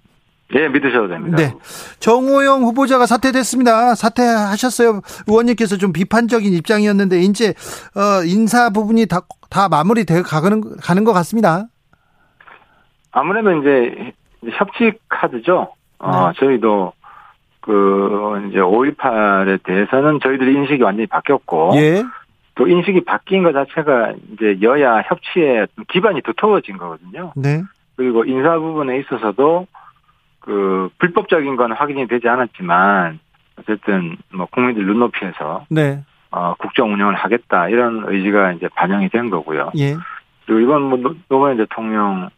예, 0.55 0.67
믿으셔도 0.67 1.07
됩니다. 1.07 1.37
네. 1.37 1.53
정호영 1.99 2.61
후보자가 2.63 3.05
사퇴됐습니다. 3.05 3.95
사퇴하셨어요. 3.95 5.01
의원님께서 5.27 5.77
좀 5.77 5.93
비판적인 5.93 6.53
입장이었는데 6.53 7.19
이제 7.19 7.49
어, 7.95 8.23
인사 8.25 8.69
부분이 8.69 9.07
다, 9.07 9.21
다 9.49 9.67
마무리돼 9.69 10.21
가는 10.21 10.61
가는 10.77 11.03
것 11.03 11.13
같습니다. 11.13 11.65
아무래도 13.11 13.51
이제 13.59 14.13
협치 14.51 14.91
카드죠. 15.09 15.73
어, 15.99 16.27
네. 16.27 16.33
저희도 16.39 16.93
그 17.61 18.47
이제 18.49 18.59
5.18에 18.59 19.63
대해서는 19.63 20.19
저희들이 20.21 20.53
인식이 20.53 20.83
완전히 20.83 21.07
바뀌었고 21.07 21.71
예. 21.75 22.03
또 22.55 22.67
인식이 22.67 23.05
바뀐 23.05 23.43
것 23.43 23.53
자체가 23.53 24.13
이제 24.33 24.59
여야 24.61 25.01
협치의 25.01 25.67
기반이 25.89 26.21
두터워진 26.21 26.77
거거든요. 26.77 27.31
네. 27.35 27.63
그리고 27.95 28.25
인사 28.25 28.57
부분에 28.57 28.99
있어서도 28.99 29.67
그 30.43 30.89
불법적인 30.99 31.55
건 31.55 31.71
확인이 31.71 32.05
되지 32.07 32.27
않았지만 32.27 33.19
어쨌든 33.57 34.17
뭐 34.33 34.45
국민들 34.47 34.85
눈높이에서 34.85 35.65
네. 35.69 36.03
어 36.31 36.53
국정 36.57 36.91
운영을 36.91 37.15
하겠다 37.15 37.69
이런 37.69 38.03
의지가 38.07 38.53
이제 38.53 38.67
반영이 38.75 39.09
된 39.09 39.29
거고요. 39.29 39.71
예. 39.77 39.95
그리고 40.45 40.59
이번 40.59 40.81
뭐 40.83 40.97
노- 40.99 41.15
노무현 41.29 41.57
대통령 41.57 42.29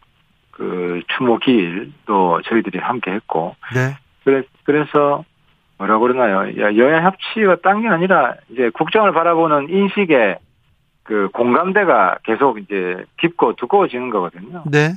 그 0.52 1.02
추모 1.18 1.38
기일도 1.40 2.42
저희들이 2.44 2.78
함께 2.80 3.12
했고 3.12 3.56
네. 3.74 3.98
그래 4.24 4.44
그래서 4.66 5.24
뭐라 5.80 5.98
그러나요? 6.00 6.48
야, 6.62 6.76
여야 6.76 7.04
협치가 7.04 7.56
딴 7.64 7.82
게 7.82 7.88
아니라 7.90 8.36
이제 8.50 8.70
국정을 8.70 9.14
바라보는 9.14 9.70
인식의 9.70 10.38
그 11.04 11.30
공감대가 11.34 12.18
계속 12.24 12.60
이제 12.60 13.04
깊고 13.20 13.54
두꺼워지는 13.56 14.10
거거든요. 14.12 14.64
네. 14.70 14.92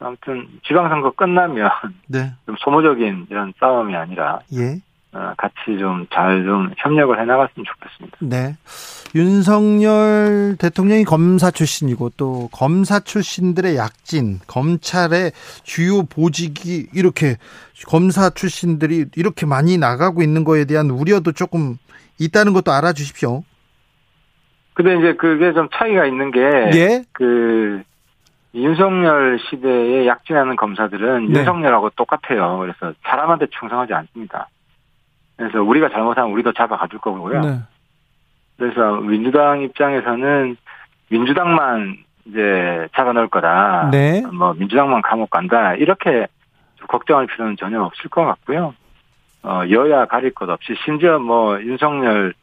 아무튼 0.00 0.46
지방선거 0.66 1.12
끝나면 1.12 1.70
네. 2.06 2.32
좀 2.46 2.56
소모적인 2.58 3.26
이런 3.30 3.52
싸움이 3.58 3.94
아니라 3.94 4.40
예. 4.54 4.80
어, 5.10 5.32
같이 5.38 5.78
좀잘좀 5.78 6.74
협력을 6.76 7.18
해 7.18 7.24
나갔으면 7.24 7.64
좋겠습니다. 7.64 8.18
네. 8.20 8.56
윤석열 9.14 10.56
대통령이 10.58 11.04
검사 11.04 11.50
출신이고 11.50 12.10
또 12.18 12.48
검사 12.52 13.00
출신들의 13.00 13.76
약진, 13.76 14.38
검찰의 14.46 15.32
주요 15.62 16.02
보직이 16.02 16.88
이렇게 16.94 17.36
검사 17.86 18.28
출신들이 18.28 19.06
이렇게 19.16 19.46
많이 19.46 19.78
나가고 19.78 20.22
있는 20.22 20.44
거에 20.44 20.66
대한 20.66 20.90
우려도 20.90 21.32
조금 21.32 21.78
있다는 22.18 22.52
것도 22.52 22.72
알아주십시오. 22.72 23.44
근데 24.74 24.96
이제 24.96 25.14
그게 25.14 25.52
좀 25.54 25.68
차이가 25.72 26.06
있는 26.06 26.30
게, 26.30 26.40
예. 26.74 27.02
그, 27.12 27.82
윤석열 28.54 29.38
시대에 29.38 30.06
약진하는 30.06 30.56
검사들은 30.56 31.28
네. 31.28 31.40
윤석열하고 31.40 31.90
똑같아요. 31.90 32.58
그래서 32.58 32.94
사람한테 33.02 33.46
충성하지 33.58 33.92
않습니다. 33.94 34.48
그래서 35.36 35.62
우리가 35.62 35.88
잘못하면 35.90 36.32
우리도 36.32 36.52
잡아가줄 36.52 36.98
거고요. 37.00 37.40
네. 37.40 37.58
그래서 38.56 38.96
민주당 38.96 39.62
입장에서는 39.62 40.56
민주당만 41.10 41.98
이제 42.26 42.88
잡아놓을 42.94 43.28
거다. 43.28 43.90
네. 43.92 44.22
뭐 44.32 44.54
민주당만 44.54 45.02
감옥 45.02 45.30
간다. 45.30 45.74
이렇게 45.74 46.26
걱정할 46.88 47.26
필요는 47.26 47.56
전혀 47.56 47.82
없을 47.82 48.10
것 48.10 48.24
같고요. 48.24 48.74
어, 49.42 49.62
여야 49.70 50.06
가릴 50.06 50.34
것 50.34 50.48
없이 50.48 50.74
심지어 50.84 51.18
뭐 51.18 51.60
윤석열 51.62 52.34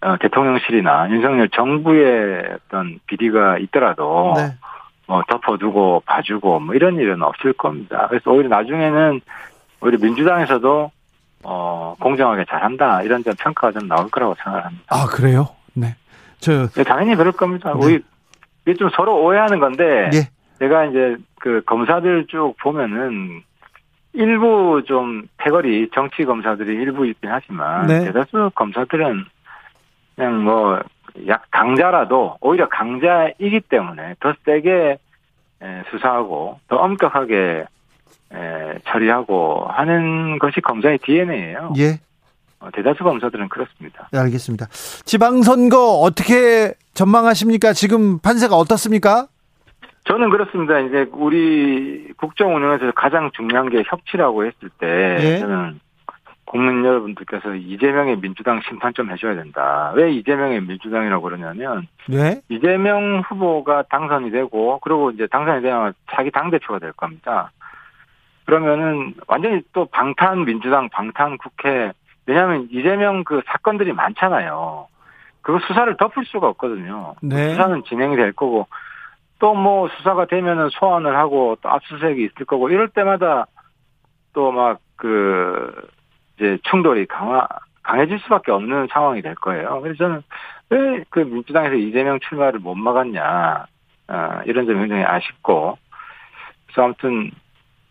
어, 0.00 0.16
대통령실이나 0.16 1.10
윤석열 1.10 1.48
정부의 1.50 2.56
어떤 2.56 2.98
비리가 3.06 3.58
있더라도 3.58 4.34
네. 4.36 4.50
뭐 5.12 5.22
덮어두고 5.28 6.04
봐주고 6.06 6.60
뭐 6.60 6.74
이런 6.74 6.96
일은 6.96 7.22
없을 7.22 7.52
겁니다. 7.52 8.06
그래서 8.08 8.30
오히려 8.30 8.48
나중에는 8.48 9.20
오히려 9.82 9.98
민주당에서도 10.00 10.90
어, 11.44 11.96
공정하게 12.00 12.46
잘한다 12.48 13.02
이런 13.02 13.22
점 13.22 13.34
평가가 13.38 13.78
좀 13.78 13.88
나올 13.88 14.08
거라고 14.08 14.34
생각합니다. 14.42 14.84
아, 14.88 15.04
그래요? 15.06 15.48
네. 15.74 15.96
저, 16.38 16.66
네, 16.68 16.82
당연히 16.82 17.14
그럴 17.14 17.32
겁니다. 17.32 17.74
네. 17.74 17.78
우리 17.84 18.00
이게 18.64 18.74
좀 18.74 18.88
서로 18.96 19.22
오해하는 19.22 19.60
건데 19.60 20.08
예. 20.14 20.30
제가 20.60 20.86
이제 20.86 21.16
그 21.40 21.60
검사들 21.66 22.26
쭉 22.28 22.54
보면은 22.62 23.42
일부 24.14 24.82
좀 24.86 25.24
패거리 25.36 25.90
정치 25.92 26.24
검사들이 26.24 26.72
일부 26.72 27.06
있긴 27.06 27.30
하지만 27.30 27.86
네. 27.86 28.04
대다수 28.04 28.50
검사들은 28.54 29.26
그냥 30.16 30.42
뭐 30.42 30.80
약 31.26 31.44
강자라도 31.50 32.36
오히려 32.40 32.68
강자이기 32.68 33.60
때문에 33.68 34.14
더 34.20 34.34
세게 34.44 34.98
에, 35.62 35.82
수사하고 35.90 36.58
더 36.68 36.76
엄격하게 36.76 37.64
에, 38.32 38.78
처리하고 38.86 39.66
하는 39.68 40.38
것이 40.38 40.60
검사의 40.60 40.98
DNA예요. 40.98 41.74
예. 41.78 42.00
대다수 42.74 43.02
검사들은 43.02 43.48
그렇습니다. 43.48 44.08
네, 44.12 44.18
알겠습니다. 44.20 44.66
지방선거 45.04 45.98
어떻게 45.98 46.74
전망하십니까? 46.94 47.72
지금 47.72 48.20
판세가 48.20 48.54
어떻습니까? 48.56 49.26
저는 50.04 50.30
그렇습니다. 50.30 50.78
이제 50.80 51.06
우리 51.12 52.12
국정 52.16 52.54
운영에서 52.54 52.92
가장 52.92 53.30
중요한 53.34 53.68
게 53.68 53.82
협치라고 53.86 54.44
했을 54.44 54.68
때 54.78 55.16
예. 55.20 55.38
저는 55.38 55.80
국민 56.52 56.84
여러분들께서 56.84 57.54
이재명의 57.54 58.20
민주당 58.20 58.60
심판 58.68 58.92
좀 58.92 59.10
해줘야 59.10 59.34
된다. 59.34 59.90
왜 59.96 60.12
이재명의 60.12 60.60
민주당이라고 60.60 61.22
그러냐면 61.22 61.88
네. 62.06 62.42
이재명 62.50 63.20
후보가 63.20 63.84
당선이 63.88 64.30
되고 64.30 64.78
그리고 64.80 65.10
이제 65.12 65.26
당선이 65.28 65.62
되면 65.62 65.94
자기 66.10 66.30
당 66.30 66.50
대표가 66.50 66.78
될 66.78 66.92
겁니다. 66.92 67.50
그러면은 68.44 69.14
완전히 69.28 69.62
또 69.72 69.86
방탄 69.86 70.44
민주당 70.44 70.90
방탄 70.90 71.38
국회 71.38 71.90
왜냐하면 72.26 72.68
이재명 72.70 73.24
그 73.24 73.40
사건들이 73.46 73.94
많잖아요. 73.94 74.88
그거 75.40 75.58
수사를 75.66 75.96
덮을 75.96 76.26
수가 76.26 76.48
없거든요. 76.48 77.14
네. 77.22 77.48
수사는 77.48 77.82
진행이 77.84 78.16
될 78.16 78.32
거고 78.32 78.68
또 79.38 79.54
뭐 79.54 79.88
수사가 79.96 80.26
되면은 80.26 80.68
소환을 80.70 81.16
하고 81.16 81.56
또 81.62 81.70
압수수색이 81.70 82.24
있을 82.24 82.44
거고 82.44 82.68
이럴 82.68 82.88
때마다 82.88 83.46
또 84.34 84.52
막 84.52 84.80
그 85.02 85.72
이제 86.36 86.58
충돌이 86.70 87.06
강화 87.06 87.46
강해질 87.82 88.20
수밖에 88.20 88.52
없는 88.52 88.88
상황이 88.92 89.22
될 89.22 89.34
거예요. 89.34 89.80
그래서 89.80 89.98
저는 89.98 90.22
왜 90.70 91.04
그 91.10 91.20
민주당에서 91.20 91.74
이재명 91.74 92.18
출마를 92.20 92.60
못 92.60 92.74
막았냐 92.74 93.66
아, 94.08 94.42
이런 94.46 94.66
점이 94.66 94.78
굉장히 94.78 95.04
아쉽고 95.04 95.78
그래서 96.66 96.84
아무튼 96.84 97.30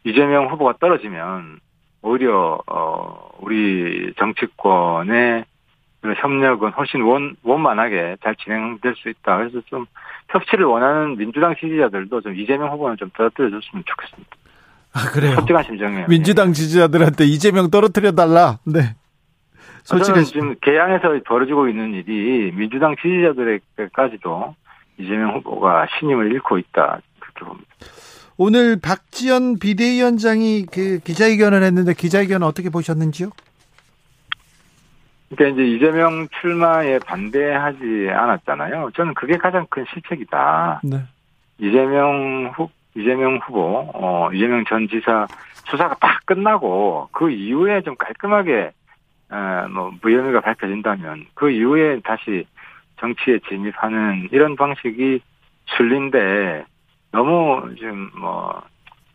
이재명 0.04 0.48
후보가 0.50 0.76
떨어지면 0.80 1.60
오히려 2.02 2.60
어 2.66 3.30
우리 3.40 4.14
정치권의 4.18 5.46
그 6.02 6.14
협력은 6.14 6.72
훨씬 6.72 7.02
원, 7.04 7.36
원만하게 7.44 8.18
잘 8.24 8.36
진행될 8.36 8.96
수 8.96 9.10
있다. 9.10 9.38
그래서 9.38 9.62
좀 9.68 9.86
협치를 10.30 10.66
원하는 10.66 11.16
민주당 11.18 11.56
지지자들도 11.56 12.22
좀 12.22 12.36
이재명 12.36 12.72
후보는 12.72 12.98
좀 12.98 13.12
떨어뜨려줬으면 13.12 13.84
좋겠습니다. 13.86 14.36
아, 14.94 15.10
그래요. 15.12 15.36
솔직한 15.36 15.64
심정이에요. 15.64 16.08
민주당 16.08 16.54
지지자들한테 16.54 17.26
이재명 17.26 17.70
떨어뜨려 17.70 18.12
달라. 18.12 18.60
네. 18.66 18.96
솔직히 19.84 20.24
지금 20.26 20.56
개항에서 20.62 21.20
벌어지고 21.26 21.68
있는 21.68 21.94
일이 21.94 22.52
민주당 22.54 22.96
지지자들에게까지도 23.02 24.56
이재명 24.98 25.36
후보가 25.36 25.88
신임을 26.00 26.32
잃고 26.34 26.58
있다. 26.58 27.02
그렇게 27.20 27.46
봅니다. 27.46 27.68
오늘 28.38 28.80
박지원 28.80 29.60
비대위원장이 29.60 30.66
그 30.72 31.00
기자회견을 31.00 31.64
했는데 31.64 31.94
기자회견 31.94 32.44
어떻게 32.44 32.70
보셨는지요? 32.70 33.30
그러니까 35.30 35.62
이제 35.62 35.76
이재명 35.76 36.28
출마에 36.42 37.00
반대하지 37.00 38.10
않았잖아요. 38.12 38.92
저는 38.96 39.14
그게 39.14 39.38
가장 39.38 39.66
큰 39.70 39.86
실책이다. 39.94 40.82
네. 40.84 41.04
이재명 41.60 42.52
후 42.56 42.70
이재명 42.96 43.38
후보, 43.38 43.90
어, 43.94 44.30
이재명 44.34 44.64
전 44.66 44.88
지사 44.88 45.28
수사가 45.70 45.96
딱 46.00 46.26
끝나고 46.26 47.10
그 47.12 47.30
이후에 47.30 47.82
좀 47.82 47.96
깔끔하게 47.96 48.72
어, 49.30 49.68
뭐 49.72 49.92
무혐의가 50.02 50.42
밝혀진다면 50.42 51.26
그 51.34 51.50
이후에 51.50 52.02
다시 52.04 52.46
정치에 53.00 53.40
진입하는 53.48 54.28
이런 54.32 54.56
방식이 54.56 55.22
순리인데 55.66 56.66
너무 57.12 57.74
지금 57.78 58.10
뭐 58.18 58.62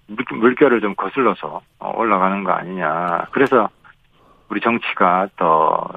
물- 0.06 0.24
물결을 0.38 0.80
좀 0.80 0.94
거슬러서 0.94 1.60
어, 1.78 1.92
올라가는 1.96 2.42
거 2.44 2.52
아니냐. 2.52 3.26
그래서 3.32 3.68
우리 4.48 4.60
정치가 4.60 5.28
더 5.36 5.88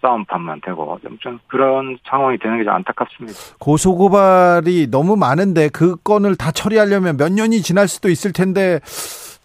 싸움판만 0.00 0.60
되고 0.64 0.98
좀, 1.02 1.18
좀 1.20 1.38
그런 1.46 1.98
상황이 2.08 2.38
되는 2.38 2.58
게 2.58 2.64
좀 2.64 2.74
안타깝습니다. 2.74 3.38
고소고발이 3.58 4.88
너무 4.90 5.16
많은데 5.16 5.68
그 5.68 5.96
건을 5.96 6.36
다 6.36 6.50
처리하려면 6.50 7.16
몇 7.16 7.32
년이 7.32 7.62
지날 7.62 7.88
수도 7.88 8.08
있을 8.08 8.32
텐데 8.32 8.80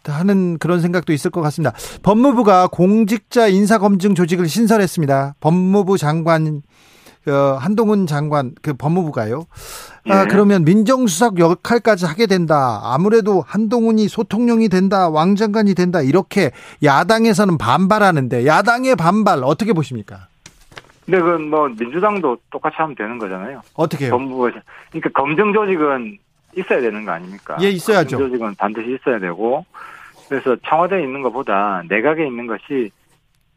하는 0.08 0.58
그런 0.60 0.82
생각도 0.82 1.14
있을 1.14 1.32
것 1.32 1.42
같습니다. 1.42 1.74
법무부가 2.04 2.68
공직자 2.68 3.48
인사검증 3.48 4.14
조직을 4.16 4.48
신설했습니다. 4.48 5.36
법무부 5.40 5.98
장관 5.98 6.62
어, 7.28 7.58
한동훈 7.60 8.06
장관 8.06 8.54
그 8.62 8.74
법무부가요. 8.76 9.46
아 10.10 10.22
예. 10.22 10.28
그러면 10.28 10.64
민정수석 10.64 11.40
역할까지 11.40 12.06
하게 12.06 12.28
된다. 12.28 12.82
아무래도 12.84 13.44
한동훈이 13.48 14.08
소통령이 14.08 14.70
된다. 14.70 15.10
왕 15.10 15.36
장관이 15.36 15.74
된다. 15.74 16.02
이렇게 16.02 16.52
야당에서는 16.84 17.58
반발하는데 17.58 18.46
야당의 18.46 18.96
반발 18.96 19.44
어떻게 19.44 19.74
보십니까? 19.74 20.28
근데 21.06 21.20
그건 21.20 21.50
뭐 21.50 21.68
민주당도 21.68 22.38
똑같이 22.50 22.76
하면 22.78 22.96
되는 22.96 23.18
거잖아요. 23.18 23.62
어떻게 23.76 24.06
해요? 24.06 24.12
법무부에서 24.12 24.60
그러니까 24.90 25.10
검증 25.12 25.54
조직은 25.54 26.18
있어야 26.58 26.82
되는 26.82 27.06
거 27.06 27.12
아닙니까? 27.12 27.58
예, 27.62 27.70
있어야죠. 27.70 28.18
검증 28.18 28.32
조직은 28.32 28.56
반드시 28.56 28.96
있어야 28.96 29.20
되고 29.20 29.66
그래서 30.28 30.56
청와대에 30.68 31.04
있는 31.04 31.22
것보다 31.22 31.84
내각에 31.88 32.26
있는 32.26 32.48
것이 32.48 32.90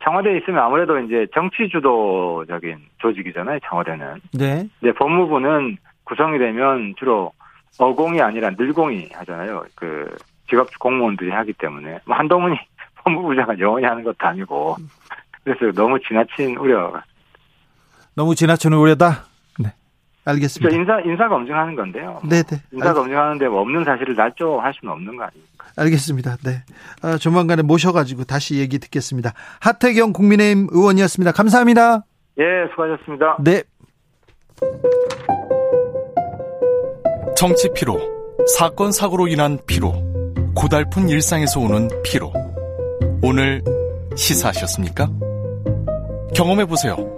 청와대에 0.04 0.38
있으면 0.38 0.62
아무래도 0.62 0.98
이제 0.98 1.26
정치 1.34 1.68
주도적인 1.70 2.78
조직이잖아요. 2.98 3.58
청와대는. 3.68 4.20
네. 4.34 4.68
이제 4.80 4.92
법무부는 4.92 5.78
구성이 6.04 6.38
되면 6.38 6.94
주로 6.98 7.32
어공이 7.78 8.20
아니라 8.20 8.50
늘공이 8.50 9.08
하잖아요. 9.12 9.64
그 9.74 10.14
직업 10.48 10.68
공무원들이 10.78 11.30
하기 11.30 11.54
때문에 11.54 12.00
뭐 12.04 12.16
한동훈이 12.16 12.56
법무부 13.04 13.34
장관 13.34 13.58
영원히 13.58 13.86
하는 13.86 14.04
것도 14.04 14.16
아니고 14.18 14.76
그래서 15.44 15.72
너무 15.72 15.98
지나친 16.00 16.56
우려. 16.58 16.92
너무 18.18 18.34
지나치는 18.34 18.76
우려다. 18.76 19.26
네. 19.60 19.72
알겠습니다. 20.24 20.74
인사 20.76 21.00
인사 21.02 21.28
검증하는 21.28 21.76
건데요. 21.76 22.20
네, 22.28 22.42
네. 22.42 22.60
인사 22.72 22.92
검증하는데 22.92 23.46
뭐 23.46 23.60
없는 23.60 23.84
사실을 23.84 24.16
날조할 24.16 24.74
수는 24.80 24.92
없는 24.92 25.16
거 25.16 25.22
아닙니까? 25.22 25.66
알겠습니다. 25.76 26.36
네. 26.44 26.64
아, 27.00 27.16
조만간에 27.16 27.62
모셔가지고 27.62 28.24
다시 28.24 28.58
얘기 28.58 28.80
듣겠습니다. 28.80 29.34
하태경 29.60 30.12
국민의힘 30.12 30.66
의원이었습니다. 30.72 31.30
감사합니다. 31.30 32.02
예, 32.40 32.44
수고하셨습니다. 32.72 33.36
네. 33.40 33.62
정치 37.36 37.68
피로, 37.72 38.00
사건 38.58 38.90
사고로 38.90 39.28
인한 39.28 39.60
피로, 39.64 39.92
고달픈 40.56 41.08
일상에서 41.08 41.60
오는 41.60 41.88
피로. 42.02 42.32
오늘 43.22 43.62
시사하셨습니까? 44.16 45.08
경험해 46.34 46.64
보세요. 46.64 47.17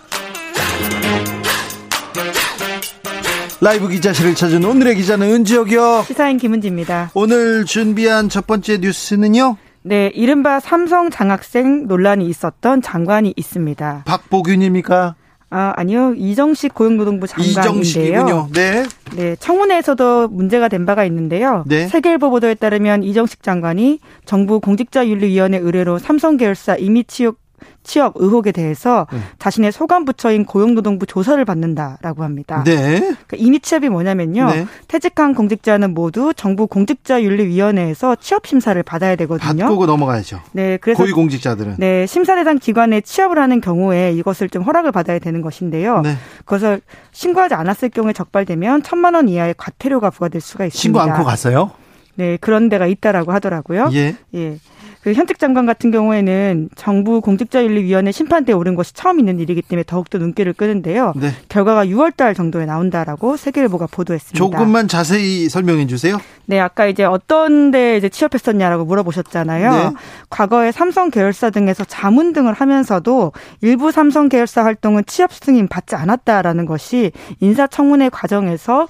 라이브 3.63 3.87
기자실을 3.87 4.33
찾은 4.33 4.65
오늘의 4.65 4.95
기자는 4.95 5.31
은지혁이요. 5.31 6.05
시사인 6.07 6.37
김은지입니다. 6.37 7.11
오늘 7.13 7.63
준비한 7.63 8.27
첫 8.27 8.47
번째 8.47 8.79
뉴스는요. 8.79 9.55
네, 9.83 10.11
이른바 10.15 10.59
삼성 10.59 11.11
장학생 11.11 11.85
논란이 11.87 12.25
있었던 12.25 12.81
장관이 12.81 13.35
있습니다. 13.37 14.05
박보균입니까? 14.07 15.13
아, 15.51 15.73
아니요. 15.75 16.15
이정식 16.15 16.73
고용노동부 16.73 17.27
장관인데요. 17.27 18.49
네. 18.51 18.83
네, 19.15 19.35
청문회에서도 19.35 20.29
문제가 20.29 20.67
된 20.67 20.87
바가 20.87 21.05
있는데요. 21.05 21.63
네. 21.67 21.87
세계일보 21.87 22.31
보도에 22.31 22.55
따르면 22.55 23.03
이정식 23.03 23.43
장관이 23.43 23.99
정부 24.25 24.59
공직자윤리위원회 24.59 25.59
의뢰로 25.59 25.99
삼성 25.99 26.37
계열사 26.37 26.77
이미 26.77 27.03
취업 27.03 27.35
취업 27.83 28.13
의혹에 28.15 28.51
대해서 28.51 29.07
네. 29.11 29.19
자신의 29.39 29.71
소관 29.71 30.05
부처인 30.05 30.45
고용노동부 30.45 31.05
조사를 31.05 31.43
받는다라고 31.45 32.23
합니다. 32.23 32.63
네. 32.63 32.99
그러니까 32.99 33.37
이미 33.37 33.59
취업이 33.59 33.89
뭐냐면요. 33.89 34.45
네. 34.51 34.67
퇴직한 34.87 35.33
공직자는 35.33 35.93
모두 35.93 36.33
정부 36.35 36.67
공직자윤리위원회에서 36.67 38.17
취업 38.17 38.45
심사를 38.47 38.81
받아야 38.83 39.15
되거든요. 39.15 39.65
받고 39.65 39.85
넘어가야죠. 39.85 40.41
네, 40.51 40.77
그래서 40.77 41.01
고위 41.01 41.11
공직자들은. 41.11 41.75
네, 41.77 42.05
심사 42.05 42.35
대상 42.35 42.59
기관에 42.59 43.01
취업을 43.01 43.39
하는 43.39 43.61
경우에 43.61 44.11
이것을 44.13 44.49
좀 44.49 44.63
허락을 44.63 44.91
받아야 44.91 45.19
되는 45.19 45.41
것인데요. 45.41 46.01
네. 46.01 46.15
그것을 46.45 46.81
신고하지 47.11 47.55
않았을 47.55 47.89
경우에 47.89 48.13
적발되면 48.13 48.83
천만 48.83 49.15
원 49.15 49.27
이하의 49.27 49.55
과태료가 49.57 50.11
부과될 50.11 50.41
수가 50.41 50.65
있습니다. 50.65 50.81
신고 50.81 50.99
않고 50.99 51.23
갔어요? 51.23 51.71
네, 52.15 52.37
그런 52.37 52.69
데가 52.69 52.87
있다라고 52.87 53.31
하더라고요. 53.31 53.89
예. 53.93 54.15
예. 54.35 54.57
그 55.01 55.13
현직 55.13 55.39
장관 55.39 55.65
같은 55.65 55.89
경우에는 55.89 56.69
정부 56.75 57.21
공직자윤리위원회 57.21 58.11
심판대에 58.11 58.53
오른 58.53 58.75
것이 58.75 58.93
처음 58.93 59.19
있는 59.19 59.39
일이기 59.39 59.61
때문에 59.63 59.83
더욱더 59.85 60.19
눈길을 60.19 60.53
끄는데요. 60.53 61.13
네. 61.15 61.31
결과가 61.49 61.85
6월달 61.85 62.35
정도에 62.35 62.65
나온다라고 62.65 63.35
세계일보가 63.35 63.87
보도했습니다. 63.87 64.37
조금만 64.37 64.87
자세히 64.87 65.49
설명해 65.49 65.87
주세요. 65.87 66.19
네, 66.45 66.59
아까 66.59 66.85
이제 66.85 67.03
어떤 67.03 67.71
데 67.71 67.97
이제 67.97 68.09
취업했었냐라고 68.09 68.85
물어보셨잖아요. 68.85 69.71
네. 69.71 69.91
과거에 70.29 70.71
삼성 70.71 71.09
계열사 71.09 71.49
등에서 71.49 71.83
자문 71.83 72.33
등을 72.33 72.53
하면서도 72.53 73.31
일부 73.61 73.91
삼성 73.91 74.29
계열사 74.29 74.63
활동은 74.63 75.03
취업 75.07 75.33
승인 75.33 75.67
받지 75.67 75.95
않았다라는 75.95 76.65
것이 76.65 77.11
인사청문회 77.39 78.09
과정에서 78.09 78.87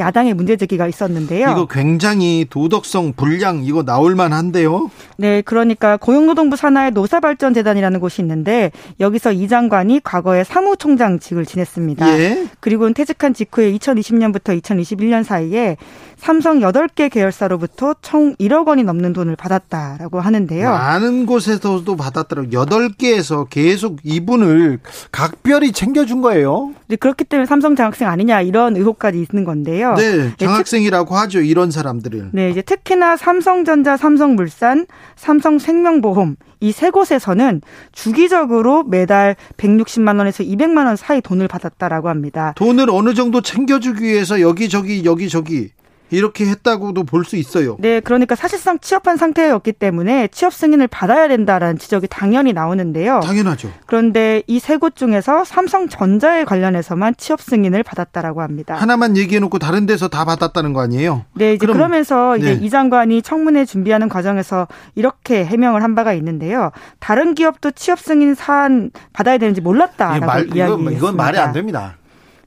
야당의 0.00 0.34
문제 0.34 0.56
제기가 0.56 0.88
있었는데요. 0.88 1.50
이거 1.50 1.66
굉장히 1.66 2.46
도덕성 2.50 3.12
불량 3.16 3.62
이거 3.62 3.84
나올 3.84 4.14
만한데요. 4.14 4.90
네, 5.16 5.42
그러니까 5.42 5.96
고용노동부 5.96 6.56
산하의 6.56 6.90
노사발전재단이라는 6.92 8.00
곳이 8.00 8.22
있는데 8.22 8.72
여기서 8.98 9.32
이 9.32 9.46
장관이 9.46 10.00
과거에 10.02 10.42
사무총장직을 10.44 11.46
지냈습니다. 11.46 12.18
예. 12.18 12.46
그리고 12.60 12.92
퇴직한 12.92 13.34
직후에 13.34 13.72
2020년부터 13.72 14.60
2021년 14.60 15.22
사이에 15.22 15.76
삼성 16.16 16.60
8개 16.60 17.10
계열사로부터 17.10 17.94
총 18.02 18.34
1억 18.36 18.68
원이 18.68 18.82
넘는 18.82 19.12
돈을 19.12 19.36
받았다라고 19.36 20.20
하는데요. 20.20 20.70
많은 20.70 21.26
곳에서도 21.26 21.96
받았더라고. 21.96 22.52
여덟 22.52 22.90
개에서 22.90 23.44
계속 23.44 23.98
이분을 24.02 24.80
각별히 25.12 25.72
챙겨준 25.72 26.20
거예요. 26.20 26.72
네, 26.88 26.96
그렇기 26.96 27.24
때문에 27.24 27.46
삼성 27.46 27.74
장학생 27.76 28.08
아니냐 28.08 28.42
이런 28.42 28.76
의혹까지 28.76 29.26
있는 29.30 29.44
건데요. 29.44 29.89
네, 29.96 30.32
장학생이라고 30.38 31.16
하죠. 31.16 31.40
이런 31.40 31.70
사람들을. 31.70 32.30
네, 32.32 32.50
이제 32.50 32.62
특히나 32.62 33.16
삼성전자, 33.16 33.96
삼성물산, 33.96 34.86
삼성생명보험 35.16 36.36
이 36.60 36.72
세 36.72 36.90
곳에서는 36.90 37.62
주기적으로 37.92 38.84
매달 38.84 39.34
160만 39.56 40.18
원에서 40.18 40.44
200만 40.44 40.86
원 40.86 40.96
사이 40.96 41.20
돈을 41.20 41.48
받았다라고 41.48 42.08
합니다. 42.08 42.52
돈을 42.56 42.90
어느 42.90 43.14
정도 43.14 43.40
챙겨주기 43.40 44.04
위해서 44.04 44.40
여기저기 44.40 45.04
여기저기 45.04 45.70
이렇게 46.10 46.46
했다고도 46.46 47.04
볼 47.04 47.24
수 47.24 47.36
있어요. 47.36 47.76
네, 47.80 48.00
그러니까 48.00 48.34
사실상 48.34 48.78
취업한 48.80 49.16
상태였기 49.16 49.72
때문에 49.72 50.28
취업 50.28 50.52
승인을 50.52 50.88
받아야 50.88 51.28
된다라는 51.28 51.78
지적이 51.78 52.08
당연히 52.08 52.52
나오는데요. 52.52 53.20
당연하죠. 53.22 53.70
그런데 53.86 54.42
이 54.46 54.56
세 54.58 54.76
곳 54.78 54.96
중에서 54.96 55.44
삼성전자에 55.44 56.44
관련해서만 56.44 57.14
취업 57.16 57.40
승인을 57.40 57.82
받았다라고 57.82 58.42
합니다. 58.42 58.74
하나만 58.74 59.16
얘기해 59.16 59.40
놓고 59.40 59.58
다른 59.58 59.86
데서 59.86 60.08
다 60.08 60.24
받았다는 60.24 60.72
거 60.72 60.80
아니에요? 60.80 61.24
네, 61.34 61.52
이제 61.54 61.66
그럼- 61.66 61.76
그러면서 61.76 62.36
이제 62.38 62.54
네. 62.54 62.64
이 62.64 62.70
장관이 62.70 63.22
청문회 63.22 63.64
준비하는 63.64 64.08
과정에서 64.08 64.66
이렇게 64.94 65.44
해명을 65.44 65.82
한 65.82 65.94
바가 65.94 66.12
있는데요. 66.14 66.70
다른 66.98 67.34
기업도 67.34 67.70
취업 67.72 68.00
승인 68.00 68.34
사안 68.34 68.90
받아야 69.12 69.38
되는지 69.38 69.60
몰랐다라고 69.60 70.26
이야기했습니다. 70.54 70.64
이건, 70.90 70.92
이건 70.92 71.16
말이 71.16 71.38
안 71.38 71.52
됩니다. 71.52 71.96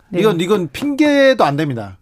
네. 0.09 0.19
이건 0.19 0.39
이건 0.41 0.69
핑계도 0.71 1.43
안 1.43 1.55
됩니다. 1.55 1.97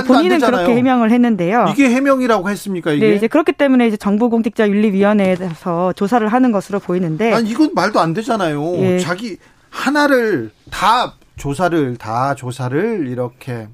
네, 0.00 0.04
본인은. 0.06 0.40
그렇게 0.40 0.74
해명을 0.74 1.10
했는데요. 1.10 1.66
이게 1.70 1.90
해명이라고 1.90 2.48
했습니까 2.50 2.92
이게? 2.92 3.08
네, 3.10 3.14
이제 3.16 3.26
그렇기 3.28 3.52
때문에 3.52 3.86
이제 3.86 3.96
정부공직자윤리위원회에서 3.96 5.92
조사를 5.94 6.26
하는 6.26 6.52
것으로 6.52 6.80
보이는데 6.80 7.32
아니 7.32 7.50
이건 7.50 7.72
말도 7.74 8.00
안 8.00 8.14
되잖아요. 8.14 8.76
예. 8.78 8.98
자기 8.98 9.36
하나를 9.70 10.50
다 10.70 11.14
조사를 11.36 11.96
다 11.96 12.34
조사를 12.34 13.08
이렇게 13.08 13.68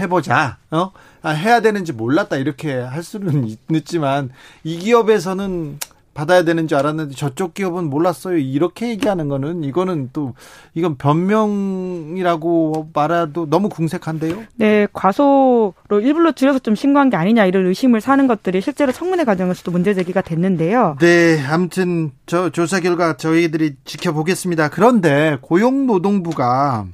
해보자. 0.00 0.58
어 0.70 0.92
아, 1.22 1.30
해야 1.30 1.60
되는지 1.60 1.92
몰랐다 1.92 2.36
이렇게 2.36 2.74
할 2.74 3.02
수는 3.02 3.48
있지만 3.70 4.30
이 4.64 4.78
기업에서는 4.78 5.78
받아야 6.18 6.42
되는 6.42 6.66
줄 6.66 6.76
알았는데 6.78 7.14
저쪽 7.14 7.54
기업은 7.54 7.84
몰랐어요. 7.84 8.38
이렇게 8.38 8.88
얘기하는 8.88 9.28
거는 9.28 9.62
이거는 9.62 10.10
또 10.12 10.34
이건 10.74 10.96
변명이라고 10.96 12.88
말해도 12.92 13.48
너무 13.48 13.68
궁색한데요. 13.68 14.42
네, 14.56 14.88
과소로 14.92 15.74
일부러 16.02 16.32
줄여서 16.32 16.58
좀 16.58 16.74
신고한 16.74 17.10
게 17.10 17.16
아니냐 17.16 17.46
이런 17.46 17.66
의심을 17.66 18.00
사는 18.00 18.26
것들이 18.26 18.60
실제로 18.60 18.90
청문회 18.90 19.22
과정에서도 19.22 19.70
문제 19.70 19.94
제기가 19.94 20.20
됐는데요. 20.22 20.96
네, 20.98 21.40
아무튼 21.48 22.10
저 22.26 22.50
조사 22.50 22.80
결과 22.80 23.16
저희들이 23.16 23.76
지켜보겠습니다. 23.84 24.70
그런데 24.70 25.38
고용노동부가 25.40 26.86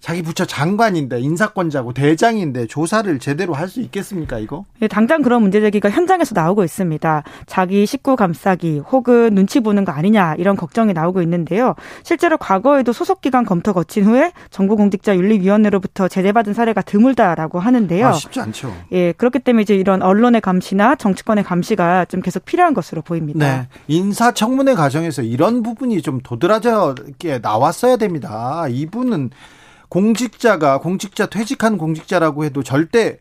자기 0.00 0.22
부처 0.22 0.44
장관인데 0.44 1.20
인사권자고 1.20 1.92
대장인데 1.92 2.66
조사를 2.66 3.18
제대로 3.18 3.54
할 3.54 3.70
수 3.70 3.80
있겠습니까 3.82 4.38
이거? 4.40 4.64
네, 4.80 4.88
당장 4.88 5.22
그런 5.22 5.42
문제 5.42 5.60
제기가 5.60 5.90
현장에서 5.90 6.34
나오고 6.34 6.64
있습니다. 6.64 7.22
자기 7.46 7.86
식구 7.86 8.16
감싸기 8.16 8.80
혹은 8.80 9.32
눈치 9.32 9.60
보는 9.60 9.84
거 9.84 9.92
아니냐 9.92 10.34
이런 10.38 10.56
걱정이 10.56 10.92
나오고 10.92 11.22
있는데요. 11.22 11.76
실제로 12.02 12.36
과거에도 12.36 12.92
소속 12.92 13.20
기관 13.20 13.44
검토 13.44 13.72
거친 13.72 14.04
후에 14.04 14.32
정부공직자윤리위원회로부터 14.50 16.08
제재받은 16.08 16.52
사례가 16.54 16.82
드물다라고 16.82 17.60
하는데요. 17.60 18.08
아, 18.08 18.12
쉽지 18.12 18.40
않죠. 18.40 18.74
예, 18.90 19.12
그렇기 19.12 19.38
때문에 19.38 19.62
이제 19.62 19.76
이런 19.76 20.02
언론의 20.02 20.40
감시나 20.40 20.96
정치권의 20.96 21.44
감시가 21.44 22.06
좀 22.06 22.20
계속 22.20 22.44
필요한 22.44 22.74
것으로 22.74 23.02
보입니다. 23.02 23.38
네. 23.38 23.68
인사청문회 23.86 24.74
과정에서 24.74 25.22
이런 25.22 25.62
부분이 25.62 26.02
좀 26.02 26.20
도드라져 26.20 26.96
게 27.18 27.38
나왔어야 27.38 27.98
됩니다. 27.98 28.66
이분은 28.68 29.30
공직자가 29.90 30.78
공직자 30.78 31.26
퇴직한 31.26 31.76
공직자라고 31.76 32.44
해도 32.44 32.62
절대 32.62 33.18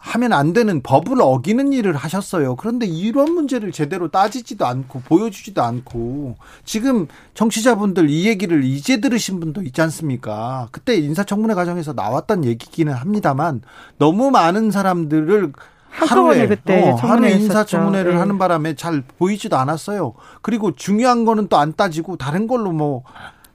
하면 0.00 0.32
안 0.32 0.52
되는 0.52 0.80
법을 0.80 1.16
어기는 1.20 1.72
일을 1.72 1.96
하셨어요. 1.96 2.54
그런데 2.54 2.86
이런 2.86 3.32
문제를 3.32 3.72
제대로 3.72 4.08
따지지도 4.08 4.64
않고 4.64 5.00
보여주지도 5.00 5.60
않고 5.62 6.36
지금 6.64 7.08
청취자분들 7.34 8.08
이 8.08 8.26
얘기를 8.28 8.62
이제 8.62 9.00
들으신 9.00 9.40
분도 9.40 9.62
있지 9.62 9.80
않습니까? 9.82 10.68
그때 10.70 10.94
인사청문회 10.94 11.54
과정에서 11.54 11.94
나왔던 11.94 12.44
얘기기는 12.44 12.92
합니다만 12.92 13.62
너무 13.98 14.30
많은 14.30 14.70
사람들을 14.70 15.52
하루에 15.90 16.46
그때 16.46 16.80
어, 16.92 16.96
했었죠. 16.96 17.28
인사청문회를 17.30 18.12
네. 18.12 18.18
하는 18.18 18.38
바람에 18.38 18.74
잘 18.74 19.02
보이지도 19.18 19.56
않았어요. 19.56 20.14
그리고 20.42 20.72
중요한 20.76 21.24
거는 21.24 21.48
또 21.48 21.58
안 21.58 21.74
따지고 21.74 22.16
다른 22.16 22.46
걸로 22.46 22.70
뭐 22.70 23.02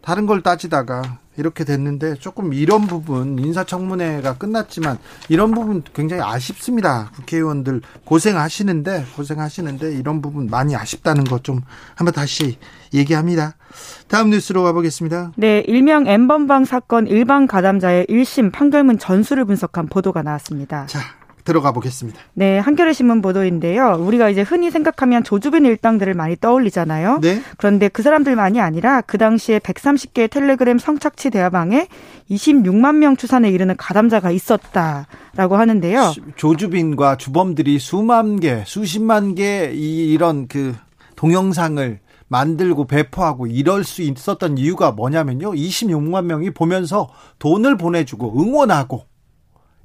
다른 0.02 0.26
걸 0.26 0.42
따지다가 0.42 1.20
이렇게 1.38 1.64
됐는데 1.64 2.16
조금 2.16 2.54
이런 2.54 2.88
부분 2.88 3.38
인사청문회가 3.40 4.38
끝났지만 4.38 4.98
이런 5.30 5.52
부분 5.52 5.84
굉장히 5.94 6.24
아쉽습니다. 6.24 7.12
국회의원들 7.16 7.82
고생하시는데 8.06 9.06
고생하시는데 9.16 9.94
이런 9.96 10.22
부분 10.22 10.48
많이 10.48 10.76
아쉽다는 10.76 11.24
것 11.26 11.44
좀 11.44 11.62
한번 11.96 12.14
다시 12.14 12.58
얘기합니다. 12.94 13.56
다음 14.08 14.30
뉴스로 14.30 14.64
가보겠습니다. 14.64 15.34
네, 15.36 15.60
일명 15.68 16.08
엠번방 16.08 16.64
사건 16.66 17.06
일반 17.08 17.48
가담자의 17.48 18.06
1심 18.08 18.52
판결문 18.52 18.98
전수를 18.98 19.44
분석한 19.46 19.88
보도가 19.88 20.24
나왔습니다. 20.24 20.86
자 20.86 21.00
들어가 21.44 21.72
보겠습니다. 21.72 22.20
네, 22.34 22.58
한겨레 22.60 22.94
신문 22.94 23.22
보도인데요. 23.22 23.98
우리가 24.00 24.30
이제 24.30 24.42
흔히 24.42 24.72
생각하면 24.72 25.24
조주빈 25.24 25.66
일당들을 25.66 26.14
많이 26.14 26.36
떠올리잖아요. 26.36 27.20
네. 27.22 27.42
그런데 27.58 27.90
그 27.90 28.02
사람들만이 28.02 28.62
아니라 28.62 29.02
그 29.02 29.18
당시에 29.18 29.60
130개의 29.60 30.30
텔레그램 30.30 30.78
성착취 30.78 31.30
대화방에 31.30 31.88
26만 32.30 32.96
명 32.96 33.16
추산에 33.16 33.50
이르는 33.50 33.76
가담자가 33.78 34.32
있었다라고 34.32 35.58
하는데요. 35.58 36.14
조주빈과 36.36 37.18
주범들이 37.18 37.80
수만 37.80 38.40
개, 38.40 38.64
수십만 38.66 39.36
개 39.36 39.72
이, 39.74 40.12
이런 40.12 40.48
그 40.48 40.76
동영상을 41.16 42.00
만들고 42.28 42.88
배포하고 42.88 43.46
이럴 43.48 43.84
수 43.84 44.02
있었던 44.02 44.58
이유가 44.58 44.92
뭐냐면요. 44.92 45.52
26만 45.52 46.26
명이 46.26 46.52
보면서 46.52 47.10
돈을 47.38 47.78
보내주고 47.78 48.42
응원하고 48.42 49.06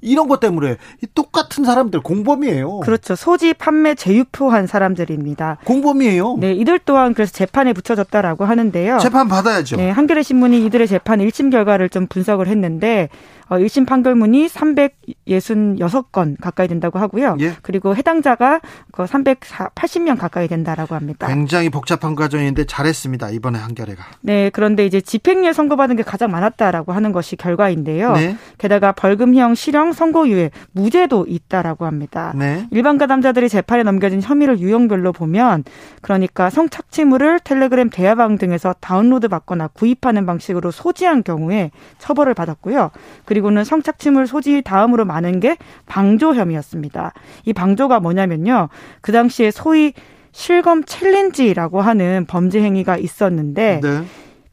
이런 0.01 0.27
것 0.27 0.39
때문에 0.39 0.77
똑같은 1.13 1.63
사람들 1.63 2.01
공범이에요. 2.01 2.79
그렇죠. 2.79 3.15
소지 3.15 3.53
판매 3.53 3.95
재유포한 3.95 4.67
사람들입니다. 4.67 5.57
공범이에요. 5.65 6.37
네, 6.39 6.53
이들 6.53 6.79
또한 6.85 7.13
그래서 7.13 7.31
재판에 7.33 7.73
붙여졌다라고 7.73 8.45
하는데요. 8.45 8.99
재판 8.99 9.27
받아야죠. 9.27 9.77
네, 9.77 9.89
한겨레 9.89 10.23
신문이 10.23 10.65
이들의 10.65 10.87
재판 10.87 11.19
1심 11.19 11.51
결과를 11.51 11.89
좀 11.89 12.07
분석을 12.07 12.47
했는데 12.47 13.09
어, 13.49 13.57
1심 13.57 13.85
판결문이 13.87 14.47
366건 14.47 16.39
가까이 16.39 16.67
된다고 16.67 16.99
하고요. 16.99 17.37
예. 17.39 17.53
그리고 17.61 17.95
해당자가 17.95 18.61
그 18.91 19.05
380명 19.05 20.19
가까이 20.19 20.47
된다라고 20.47 20.95
합니다. 20.95 21.27
굉장히 21.27 21.69
복잡한 21.69 22.15
과정인데 22.15 22.65
잘했습니다. 22.65 23.31
이번에 23.31 23.57
한겨레가. 23.59 24.03
네, 24.21 24.51
그런데 24.51 24.85
이제 24.85 25.01
집행유예 25.01 25.53
선고받은 25.53 25.95
게 25.95 26.03
가장 26.03 26.29
많았다라고 26.31 26.91
하는 26.93 27.11
것이 27.11 27.35
결과인데요. 27.35 28.13
네. 28.13 28.37
게다가 28.59 28.91
벌금형, 28.91 29.55
실형, 29.55 29.93
선고유예, 29.93 30.51
무죄도 30.73 31.25
있다라고 31.27 31.85
합니다. 31.85 32.33
네. 32.35 32.67
일반 32.71 32.97
가담자들이 32.97 33.49
재판에 33.49 33.83
넘겨진 33.83 34.21
혐의를 34.21 34.59
유형별로 34.59 35.11
보면 35.11 35.63
그러니까 36.01 36.49
성착취물을 36.49 37.39
텔레그램 37.43 37.89
대화방 37.89 38.37
등에서 38.37 38.75
다운로드 38.79 39.27
받거나 39.27 39.69
구입하는 39.69 40.25
방식으로 40.25 40.69
소지한 40.69 41.23
경우에 41.23 41.71
처벌을 41.97 42.33
받았고요. 42.35 42.91
그리고 43.25 43.38
는 43.41 43.63
성착취물 43.63 44.27
소지 44.27 44.61
다음으로 44.61 45.05
많은 45.05 45.39
게 45.39 45.57
방조 45.85 46.35
혐의였습니다. 46.35 47.13
이 47.45 47.53
방조가 47.53 47.99
뭐냐면요. 47.99 48.69
그 49.01 49.11
당시에 49.11 49.51
소위 49.51 49.93
실검 50.31 50.83
챌린지라고 50.83 51.81
하는 51.81 52.25
범죄 52.27 52.61
행위가 52.61 52.97
있었는데 52.97 53.79
네. 53.81 54.03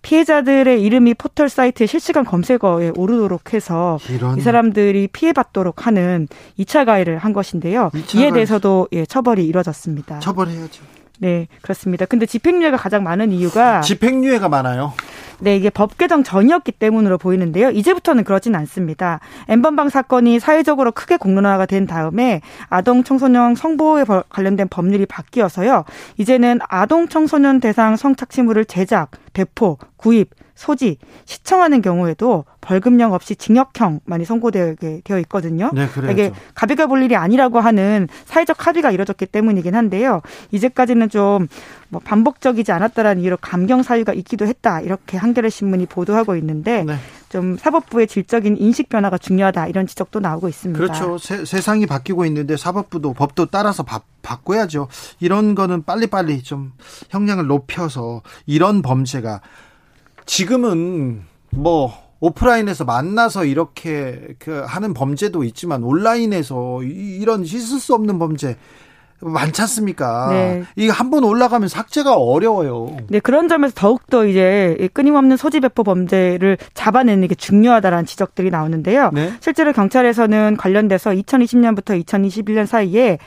피해자들의 0.02 0.80
이름이 0.82 1.14
포털 1.14 1.48
사이트에 1.48 1.86
실시간 1.86 2.24
검색어에 2.24 2.92
오르도록 2.94 3.52
해서 3.52 3.98
이런 4.08 4.38
이 4.38 4.40
사람들이 4.40 5.08
피해받도록 5.08 5.86
하는 5.86 6.28
2차 6.60 6.86
가해를 6.86 7.18
한 7.18 7.32
것인데요. 7.32 7.90
2차 7.92 8.14
이에 8.14 8.20
가해. 8.20 8.32
대해서도 8.32 8.88
예, 8.92 9.04
처벌이 9.04 9.44
이뤄졌습니다. 9.46 10.20
처벌해야죠. 10.20 10.84
네, 11.18 11.48
그렇습니다. 11.62 12.04
근데 12.06 12.26
집행유예가 12.26 12.76
가장 12.76 13.02
많은 13.02 13.32
이유가 13.32 13.80
집행유예가 13.80 14.48
많아요. 14.48 14.92
네, 15.38 15.56
이게 15.56 15.68
법 15.70 15.98
개정 15.98 16.22
전이었기 16.22 16.72
때문으로 16.72 17.18
보이는데요. 17.18 17.70
이제부터는 17.70 18.24
그러진 18.24 18.54
않습니다. 18.54 19.20
엠번방 19.48 19.90
사건이 19.90 20.40
사회적으로 20.40 20.92
크게 20.92 21.16
공론화가 21.18 21.66
된 21.66 21.86
다음에 21.86 22.40
아동 22.70 23.04
청소년 23.04 23.54
성보호에 23.54 24.04
벌- 24.04 24.22
관련된 24.30 24.68
법률이 24.68 25.04
바뀌어서요. 25.06 25.84
이제는 26.16 26.60
아동 26.68 27.08
청소년 27.08 27.60
대상 27.60 27.96
성착취물을 27.96 28.64
제작, 28.64 29.10
배포, 29.34 29.76
구입, 29.96 30.30
소지, 30.56 30.98
시청하는 31.26 31.82
경우에도 31.82 32.44
벌금형 32.60 33.12
없이 33.12 33.36
징역형만이 33.36 34.24
선고되게 34.24 35.02
되어 35.04 35.18
있거든요. 35.20 35.70
네, 35.72 35.86
그래야죠. 35.86 36.12
이게 36.12 36.32
가비가 36.54 36.86
볼 36.86 37.02
일이 37.02 37.14
아니라고 37.14 37.60
하는 37.60 38.08
사회적 38.24 38.66
합의가 38.66 38.90
이뤄졌기 38.90 39.26
때문이긴 39.26 39.76
한데요. 39.76 40.22
이제까지는 40.50 41.08
좀 41.10 41.46
뭐 41.88 42.00
반복적이지 42.00 42.72
않았다라는 42.72 43.22
이유로 43.22 43.36
감경 43.40 43.82
사유가 43.82 44.12
있기도 44.12 44.46
했다. 44.46 44.80
이렇게 44.80 45.16
한겨레 45.16 45.50
신문이 45.50 45.86
보도하고 45.86 46.36
있는데 46.36 46.84
네. 46.84 46.96
좀 47.28 47.56
사법부의 47.56 48.06
질적인 48.06 48.56
인식 48.56 48.88
변화가 48.88 49.18
중요하다. 49.18 49.68
이런 49.68 49.86
지적도 49.86 50.20
나오고 50.20 50.48
있습니다. 50.48 50.78
그렇죠. 50.78 51.18
세, 51.18 51.44
세상이 51.44 51.86
바뀌고 51.86 52.24
있는데 52.26 52.56
사법부도 52.56 53.12
법도 53.12 53.46
따라서 53.46 53.82
바, 53.82 54.00
바꿔야죠. 54.22 54.88
이런 55.20 55.54
거는 55.54 55.84
빨리빨리 55.84 56.42
좀 56.42 56.72
형량을 57.10 57.46
높여서 57.46 58.22
이런 58.46 58.82
범죄가 58.82 59.40
지금은 60.26 61.22
뭐 61.50 61.92
오프라인에서 62.20 62.84
만나서 62.84 63.44
이렇게 63.44 64.20
그 64.38 64.62
하는 64.66 64.94
범죄도 64.94 65.44
있지만 65.44 65.82
온라인에서 65.82 66.82
이- 66.82 67.18
이런 67.20 67.44
씻을 67.44 67.78
수 67.78 67.94
없는 67.94 68.18
범죄 68.18 68.56
많지 69.20 69.62
않습니까? 69.62 70.28
네. 70.30 70.64
이게 70.76 70.90
한번 70.90 71.24
올라가면 71.24 71.68
삭제가 71.68 72.16
어려워요. 72.16 72.96
네, 73.08 73.18
그런 73.18 73.48
점에서 73.48 73.72
더욱더 73.74 74.26
이제 74.26 74.76
이 74.78 74.88
끊임없는 74.88 75.38
소지 75.38 75.60
배포 75.60 75.84
범죄를 75.84 76.58
잡아내는 76.74 77.26
게 77.28 77.34
중요하다라는 77.34 78.04
지적들이 78.04 78.50
나오는데요. 78.50 79.10
네. 79.14 79.32
실제로 79.40 79.72
경찰에서는 79.72 80.58
관련돼서 80.58 81.10
2020년부터 81.12 82.02
2021년 82.04 82.66
사이에 82.66 83.18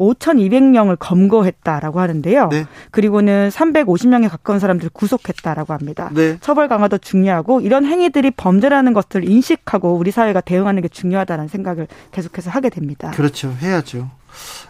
5,200명을 0.00 0.96
검거했다라고 0.98 2.00
하는데요. 2.00 2.48
네. 2.48 2.66
그리고는 2.90 3.50
350명에 3.50 4.28
가까운 4.30 4.58
사람들을 4.58 4.90
구속했다라고 4.92 5.74
합니다. 5.74 6.10
네. 6.14 6.38
처벌 6.40 6.68
강화도 6.68 6.96
중요하고 6.98 7.60
이런 7.60 7.84
행위들이 7.84 8.30
범죄라는 8.30 8.94
것들을 8.94 9.28
인식하고 9.28 9.94
우리 9.94 10.10
사회가 10.10 10.40
대응하는 10.40 10.82
게 10.82 10.88
중요하다는 10.88 11.48
생각을 11.48 11.86
계속해서 12.12 12.50
하게 12.50 12.70
됩니다. 12.70 13.10
그렇죠. 13.10 13.54
해야죠. 13.60 14.10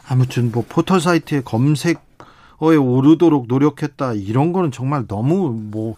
아무튼 0.08 0.50
뭐 0.52 0.64
포털 0.68 1.00
사이트에 1.00 1.42
검색어에 1.44 2.76
오르도록 2.76 3.46
노력했다 3.46 4.14
이런 4.14 4.52
거는 4.52 4.72
정말 4.72 5.06
너무 5.06 5.54
뭐 5.54 5.96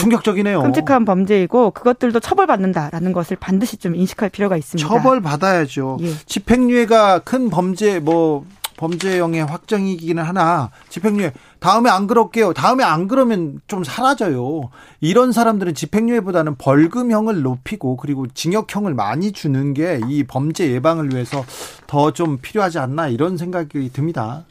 충격적이네요. 0.00 0.62
끔찍한 0.62 1.04
범죄이고 1.04 1.70
그것들도 1.72 2.20
처벌받는다라는 2.20 3.12
것을 3.12 3.36
반드시 3.38 3.76
좀 3.76 3.94
인식할 3.94 4.30
필요가 4.30 4.56
있습니다. 4.56 4.86
처벌 4.88 5.20
받아야죠. 5.20 5.98
예. 6.02 6.12
집행유예가 6.26 7.20
큰 7.20 7.50
범죄 7.50 7.98
뭐 8.00 8.44
범죄형의 8.78 9.42
확정이기는 9.46 10.22
하나 10.22 10.70
집행유예 10.90 11.32
다음에 11.60 11.88
안 11.88 12.06
그럴게요. 12.06 12.52
다음에 12.52 12.84
안 12.84 13.08
그러면 13.08 13.60
좀 13.66 13.82
사라져요. 13.84 14.68
이런 15.00 15.32
사람들은 15.32 15.74
집행유예보다는 15.74 16.56
벌금형을 16.56 17.40
높이고 17.40 17.96
그리고 17.96 18.26
징역형을 18.26 18.92
많이 18.92 19.32
주는 19.32 19.72
게 19.72 19.98
이 20.08 20.24
범죄 20.24 20.70
예방을 20.70 21.10
위해서 21.12 21.42
더 21.86 22.10
좀 22.10 22.38
필요하지 22.42 22.78
않나 22.78 23.08
이런 23.08 23.36
생각이 23.38 23.90
듭니다. 23.94 24.44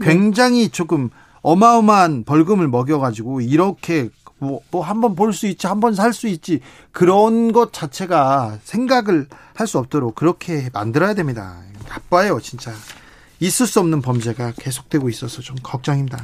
굉장히 0.00 0.68
조금 0.68 1.10
어마어마한 1.42 2.24
벌금을 2.24 2.68
먹여가지고 2.68 3.40
이렇게 3.40 4.08
뭐, 4.38 4.60
뭐 4.70 4.82
한 4.84 5.00
번 5.00 5.14
볼 5.14 5.32
수 5.32 5.46
있지, 5.46 5.66
한 5.66 5.80
번 5.80 5.94
살 5.94 6.12
수 6.12 6.26
있지 6.28 6.60
그런 6.92 7.52
것 7.52 7.72
자체가 7.72 8.58
생각을 8.64 9.28
할 9.54 9.66
수 9.66 9.78
없도록 9.78 10.14
그렇게 10.14 10.68
만들어야 10.72 11.14
됩니다. 11.14 11.56
나빠요, 11.88 12.40
진짜. 12.40 12.72
있을 13.40 13.66
수 13.66 13.80
없는 13.80 14.00
범죄가 14.02 14.52
계속되고 14.58 15.08
있어서 15.08 15.42
좀 15.42 15.56
걱정입니다. 15.62 16.18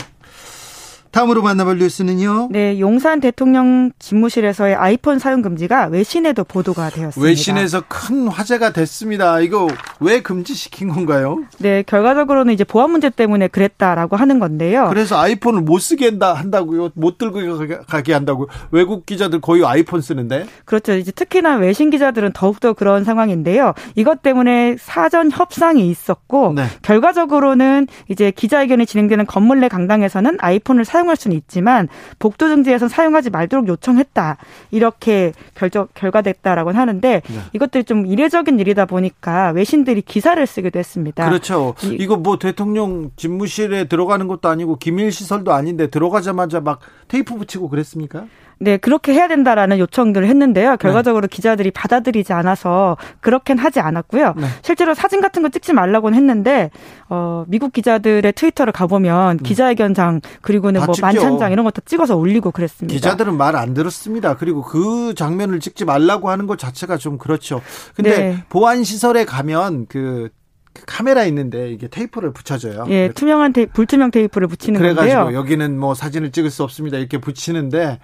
다음으로 1.10 1.42
만나볼 1.42 1.78
뉴스는요. 1.78 2.48
네, 2.52 2.78
용산 2.78 3.20
대통령 3.20 3.90
집무실에서의 3.98 4.76
아이폰 4.76 5.18
사용 5.18 5.42
금지가 5.42 5.86
외신에도 5.86 6.44
보도가 6.44 6.90
되었습니다. 6.90 7.26
외신에서 7.28 7.82
큰 7.88 8.28
화제가 8.28 8.72
됐습니다. 8.72 9.40
이거 9.40 9.66
왜 9.98 10.22
금지시킨 10.22 10.88
건가요? 10.88 11.42
네, 11.58 11.82
결과적으로는 11.82 12.54
이제 12.54 12.62
보안 12.62 12.90
문제 12.92 13.10
때문에 13.10 13.48
그랬다라고 13.48 14.14
하는 14.16 14.38
건데요. 14.38 14.86
그래서 14.88 15.18
아이폰을 15.18 15.62
못 15.62 15.80
쓰게 15.80 16.06
한다 16.10 16.34
한다고요? 16.34 16.90
못 16.94 17.18
들고 17.18 17.40
가게- 17.88 18.12
한다고요? 18.12 18.46
외국 18.70 19.04
기자들 19.04 19.40
거의 19.40 19.64
아이폰 19.64 20.00
쓰는데 20.00 20.46
그렇죠. 20.64 20.92
이제 20.94 21.10
특히나 21.10 21.56
외신 21.56 21.90
기자들은 21.90 22.32
더욱더 22.34 22.72
그런 22.72 23.02
상황인데요. 23.04 23.74
이것 23.96 24.22
때문에 24.22 24.76
사전 24.78 25.30
협상이 25.30 25.88
있었고 25.90 26.52
네. 26.54 26.64
결과적으로는 26.82 27.88
이제 28.08 28.30
기자회견이 28.30 28.86
진행되는 28.86 29.26
건물 29.26 29.60
내 29.60 29.68
강당에서는 29.68 30.36
아이폰을 30.38 30.84
사용 30.84 30.99
할 31.08 31.16
수는 31.16 31.36
있지만 31.36 31.88
복도 32.18 32.48
등지에서 32.48 32.88
사용하지 32.88 33.30
말도록 33.30 33.68
요청했다. 33.68 34.36
이렇게 34.70 35.32
결정 35.54 35.88
결과됐다라고 35.94 36.72
하는데 36.72 37.22
네. 37.26 37.40
이것들이 37.52 37.84
좀 37.84 38.06
이례적인 38.06 38.58
일이다 38.60 38.86
보니까 38.86 39.50
외신들이 39.50 40.02
기사를 40.02 40.44
쓰기도 40.46 40.78
했습니다. 40.78 41.28
그렇죠. 41.28 41.74
이- 41.84 41.96
이거 42.00 42.16
뭐 42.16 42.38
대통령 42.38 43.10
집무실에 43.16 43.84
들어가는 43.84 44.26
것도 44.28 44.48
아니고 44.48 44.76
기밀 44.76 45.10
시설도 45.12 45.52
아닌데 45.52 45.88
들어가자마자 45.88 46.60
막 46.60 46.80
테이프 47.08 47.34
붙이고 47.36 47.68
그랬습니까? 47.68 48.24
네, 48.62 48.76
그렇게 48.76 49.14
해야 49.14 49.26
된다라는 49.28 49.78
요청들을 49.78 50.26
했는데요. 50.26 50.76
결과적으로 50.76 51.28
기자들이 51.28 51.70
받아들이지 51.70 52.32
않아서 52.34 52.96
그렇게는 53.20 53.62
하지 53.62 53.80
않았고요. 53.80 54.34
네. 54.36 54.46
실제로 54.62 54.94
사진 54.94 55.20
같은 55.20 55.42
거 55.42 55.48
찍지 55.48 55.72
말라고는 55.72 56.16
했는데 56.16 56.70
어, 57.08 57.44
미국 57.48 57.72
기자들의 57.72 58.32
트위터를 58.34 58.72
가보면 58.72 59.38
기자회견장 59.38 60.20
그리고는 60.42 60.80
다뭐 60.80 60.92
찍죠. 60.94 61.06
만찬장 61.06 61.52
이런 61.52 61.64
것도 61.64 61.80
찍어서 61.86 62.16
올리고 62.16 62.50
그랬습니다. 62.50 62.94
기자들은 62.94 63.36
말 63.36 63.50
안 63.56 63.74
들었습니다. 63.74 64.36
그리고 64.36 64.62
그 64.62 65.14
장면을 65.14 65.58
찍지 65.60 65.84
말라고 65.84 66.30
하는 66.30 66.46
것 66.46 66.58
자체가 66.58 66.96
좀 66.98 67.18
그렇죠. 67.18 67.60
근데 67.94 68.10
네. 68.18 68.44
보안 68.48 68.84
시설에 68.84 69.24
가면 69.24 69.86
그, 69.88 70.28
그 70.72 70.82
카메라 70.86 71.24
있는데 71.24 71.70
이게 71.72 71.88
테이프를 71.88 72.32
붙여줘요. 72.32 72.86
예, 72.90 73.10
투명한 73.12 73.52
테이 73.52 73.66
불투명 73.66 74.10
테이프를 74.12 74.48
붙이는 74.48 74.78
그래가지고 74.80 75.14
건데요. 75.24 75.38
여기는 75.38 75.78
뭐 75.78 75.94
사진을 75.94 76.30
찍을 76.30 76.50
수 76.50 76.62
없습니다. 76.62 76.96
이렇게 76.98 77.18
붙이는데 77.18 77.98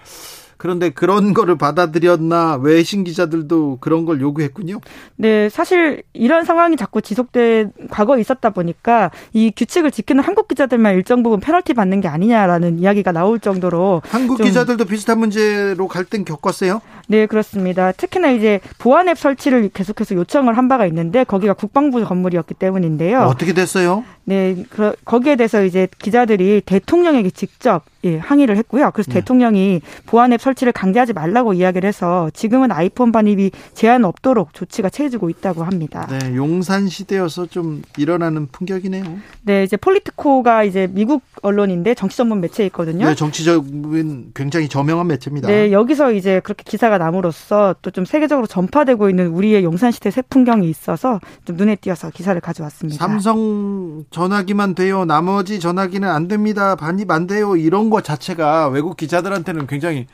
그런데 0.57 0.89
그런 0.89 1.33
거를 1.33 1.57
받아들였나 1.57 2.55
외신 2.61 3.03
기자들도 3.03 3.77
그런 3.79 4.05
걸 4.05 4.21
요구했군요. 4.21 4.79
네, 5.15 5.49
사실 5.49 6.03
이런 6.13 6.45
상황이 6.45 6.75
자꾸 6.75 7.01
지속돼 7.01 7.71
과거에 7.89 8.19
있었다 8.19 8.49
보니까 8.49 9.11
이 9.33 9.51
규칙을 9.55 9.91
지키는 9.91 10.23
한국 10.23 10.47
기자들만 10.47 10.95
일정 10.95 11.23
부분 11.23 11.39
페널티 11.39 11.73
받는 11.73 12.01
게 12.01 12.07
아니냐라는 12.07 12.79
이야기가 12.79 13.11
나올 13.11 13.39
정도로 13.39 14.01
한국 14.07 14.41
기자들도 14.41 14.85
비슷한 14.85 15.19
문제로 15.19 15.87
갈등 15.87 16.25
겪었어요? 16.25 16.81
네, 17.07 17.25
그렇습니다. 17.25 17.91
특히나 17.91 18.31
이제 18.31 18.59
보안 18.77 19.07
앱 19.07 19.17
설치를 19.17 19.69
계속해서 19.73 20.15
요청을 20.15 20.57
한 20.57 20.67
바가 20.67 20.85
있는데 20.87 21.23
거기가 21.23 21.53
국방부 21.53 22.03
건물이었기 22.03 22.53
때문인데요. 22.55 23.21
어떻게 23.21 23.53
됐어요? 23.53 24.03
네, 24.29 24.63
거기에 25.05 25.35
대해서 25.35 25.63
이제 25.63 25.87
기자들이 25.99 26.61
대통령에게 26.65 27.29
직접 27.31 27.83
예, 28.03 28.17
항의를 28.17 28.55
했고요. 28.57 28.91
그래서 28.93 29.11
네. 29.11 29.19
대통령이 29.19 29.81
보안 30.05 30.31
앱 30.31 30.39
설치를 30.39 30.71
강제하지 30.71 31.13
말라고 31.13 31.53
이야기를 31.53 31.87
해서 31.87 32.29
지금은 32.33 32.71
아이폰 32.71 33.11
반입이 33.11 33.51
제한 33.73 34.05
없도록 34.05 34.53
조치가 34.53 34.89
취해지고 34.89 35.29
있다고 35.29 35.63
합니다. 35.63 36.07
네, 36.09 36.35
용산 36.35 36.87
시대여서 36.87 37.47
좀 37.47 37.81
일어나는 37.97 38.47
풍격이네요. 38.51 39.03
네, 39.41 39.63
이제 39.63 39.75
폴리티코가 39.75 40.63
이제 40.63 40.87
미국 40.91 41.23
언론인데 41.41 41.95
정치 41.95 42.17
전문 42.17 42.39
매체에 42.39 42.67
있거든요. 42.67 43.07
네, 43.07 43.15
정치적인 43.15 44.31
굉장히 44.35 44.69
저명한 44.69 45.07
매체입니다. 45.07 45.47
네, 45.47 45.71
여기서 45.71 46.11
이제 46.11 46.39
그렇게 46.41 46.63
기사가 46.65 46.97
남으로써 46.97 47.75
또 47.81 47.91
좀 47.97 48.05
세계적으로 48.05 48.45
전파되고 48.45 49.09
있는 49.09 49.29
우리의 49.29 49.63
용산 49.63 49.89
시대 49.89 50.11
새 50.11 50.21
풍경이 50.21 50.69
있어서 50.69 51.19
좀 51.45 51.55
눈에 51.55 51.75
띄어서 51.75 52.11
기사를 52.11 52.39
가져왔습니다. 52.39 53.03
삼성 53.03 54.03
전화기만 54.17 54.73
돼요. 54.73 55.05
나머지 55.05 55.59
전화기는 55.59 56.09
안 56.09 56.27
됩니다. 56.27 56.75
반입 56.75 57.11
안 57.11 57.27
돼요. 57.27 57.55
이런 57.55 57.91
거 57.91 58.01
자체가 58.01 58.67
외국 58.69 58.97
기자들한테는 58.97 59.67
굉장히 59.67 60.07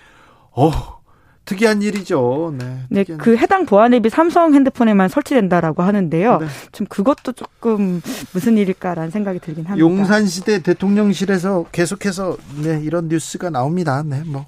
어 0.51 0.71
특이한 1.45 1.81
일이죠. 1.81 2.53
네. 2.57 2.79
네, 2.89 3.03
그 3.05 3.37
해당 3.37 3.65
보안 3.65 3.93
앱이 3.93 4.09
삼성 4.09 4.53
핸드폰에만 4.53 5.07
설치된다라고 5.07 5.83
하는데요. 5.83 6.39
네. 6.39 6.47
좀 6.73 6.85
그것도 6.87 7.31
조금 7.31 8.01
무슨 8.33 8.57
일일까라는 8.57 9.09
생각이 9.09 9.39
들긴 9.39 9.65
합니다. 9.65 9.79
용산시대 9.79 10.63
대통령실에서 10.63 11.65
계속해서 11.71 12.35
네, 12.61 12.81
이런 12.83 13.07
뉴스가 13.07 13.49
나옵니다. 13.51 14.03
네, 14.05 14.21
뭐 14.25 14.47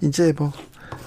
이제 0.00 0.32
뭐 0.36 0.50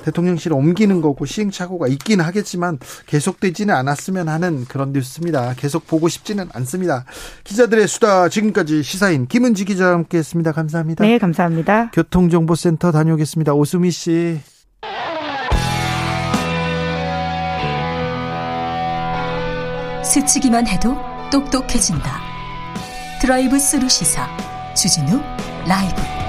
대통령실 0.04 0.54
옮기는 0.54 1.02
거고 1.02 1.26
시행착오가 1.26 1.88
있긴 1.88 2.22
하겠지만 2.22 2.80
계속되지는 3.06 3.74
않았으면 3.74 4.28
하는 4.30 4.66
그런 4.66 4.92
뉴스입니다. 4.94 5.54
계속 5.56 5.88
보고 5.88 6.08
싶지는 6.08 6.50
않습니다. 6.54 7.06
기자들의 7.44 7.88
수다 7.88 8.30
지금까지 8.30 8.84
시사인 8.84 9.28
김은지 9.28 9.66
기자와 9.66 9.94
함께했습니다. 9.94 10.52
감사합니다. 10.52 11.06
네, 11.06 11.18
감사합니다. 11.18 11.92
교통정보센터 11.92 12.92
다녀오겠습니다. 12.92 13.54
오수미 13.54 13.92
씨. 13.92 14.40
스치기만 20.04 20.68
해도 20.68 20.98
똑똑해진다. 21.32 22.20
드라이브 23.22 23.58
스루 23.60 23.88
시사 23.88 24.28
주진우 24.76 25.22
라이브. 25.68 26.21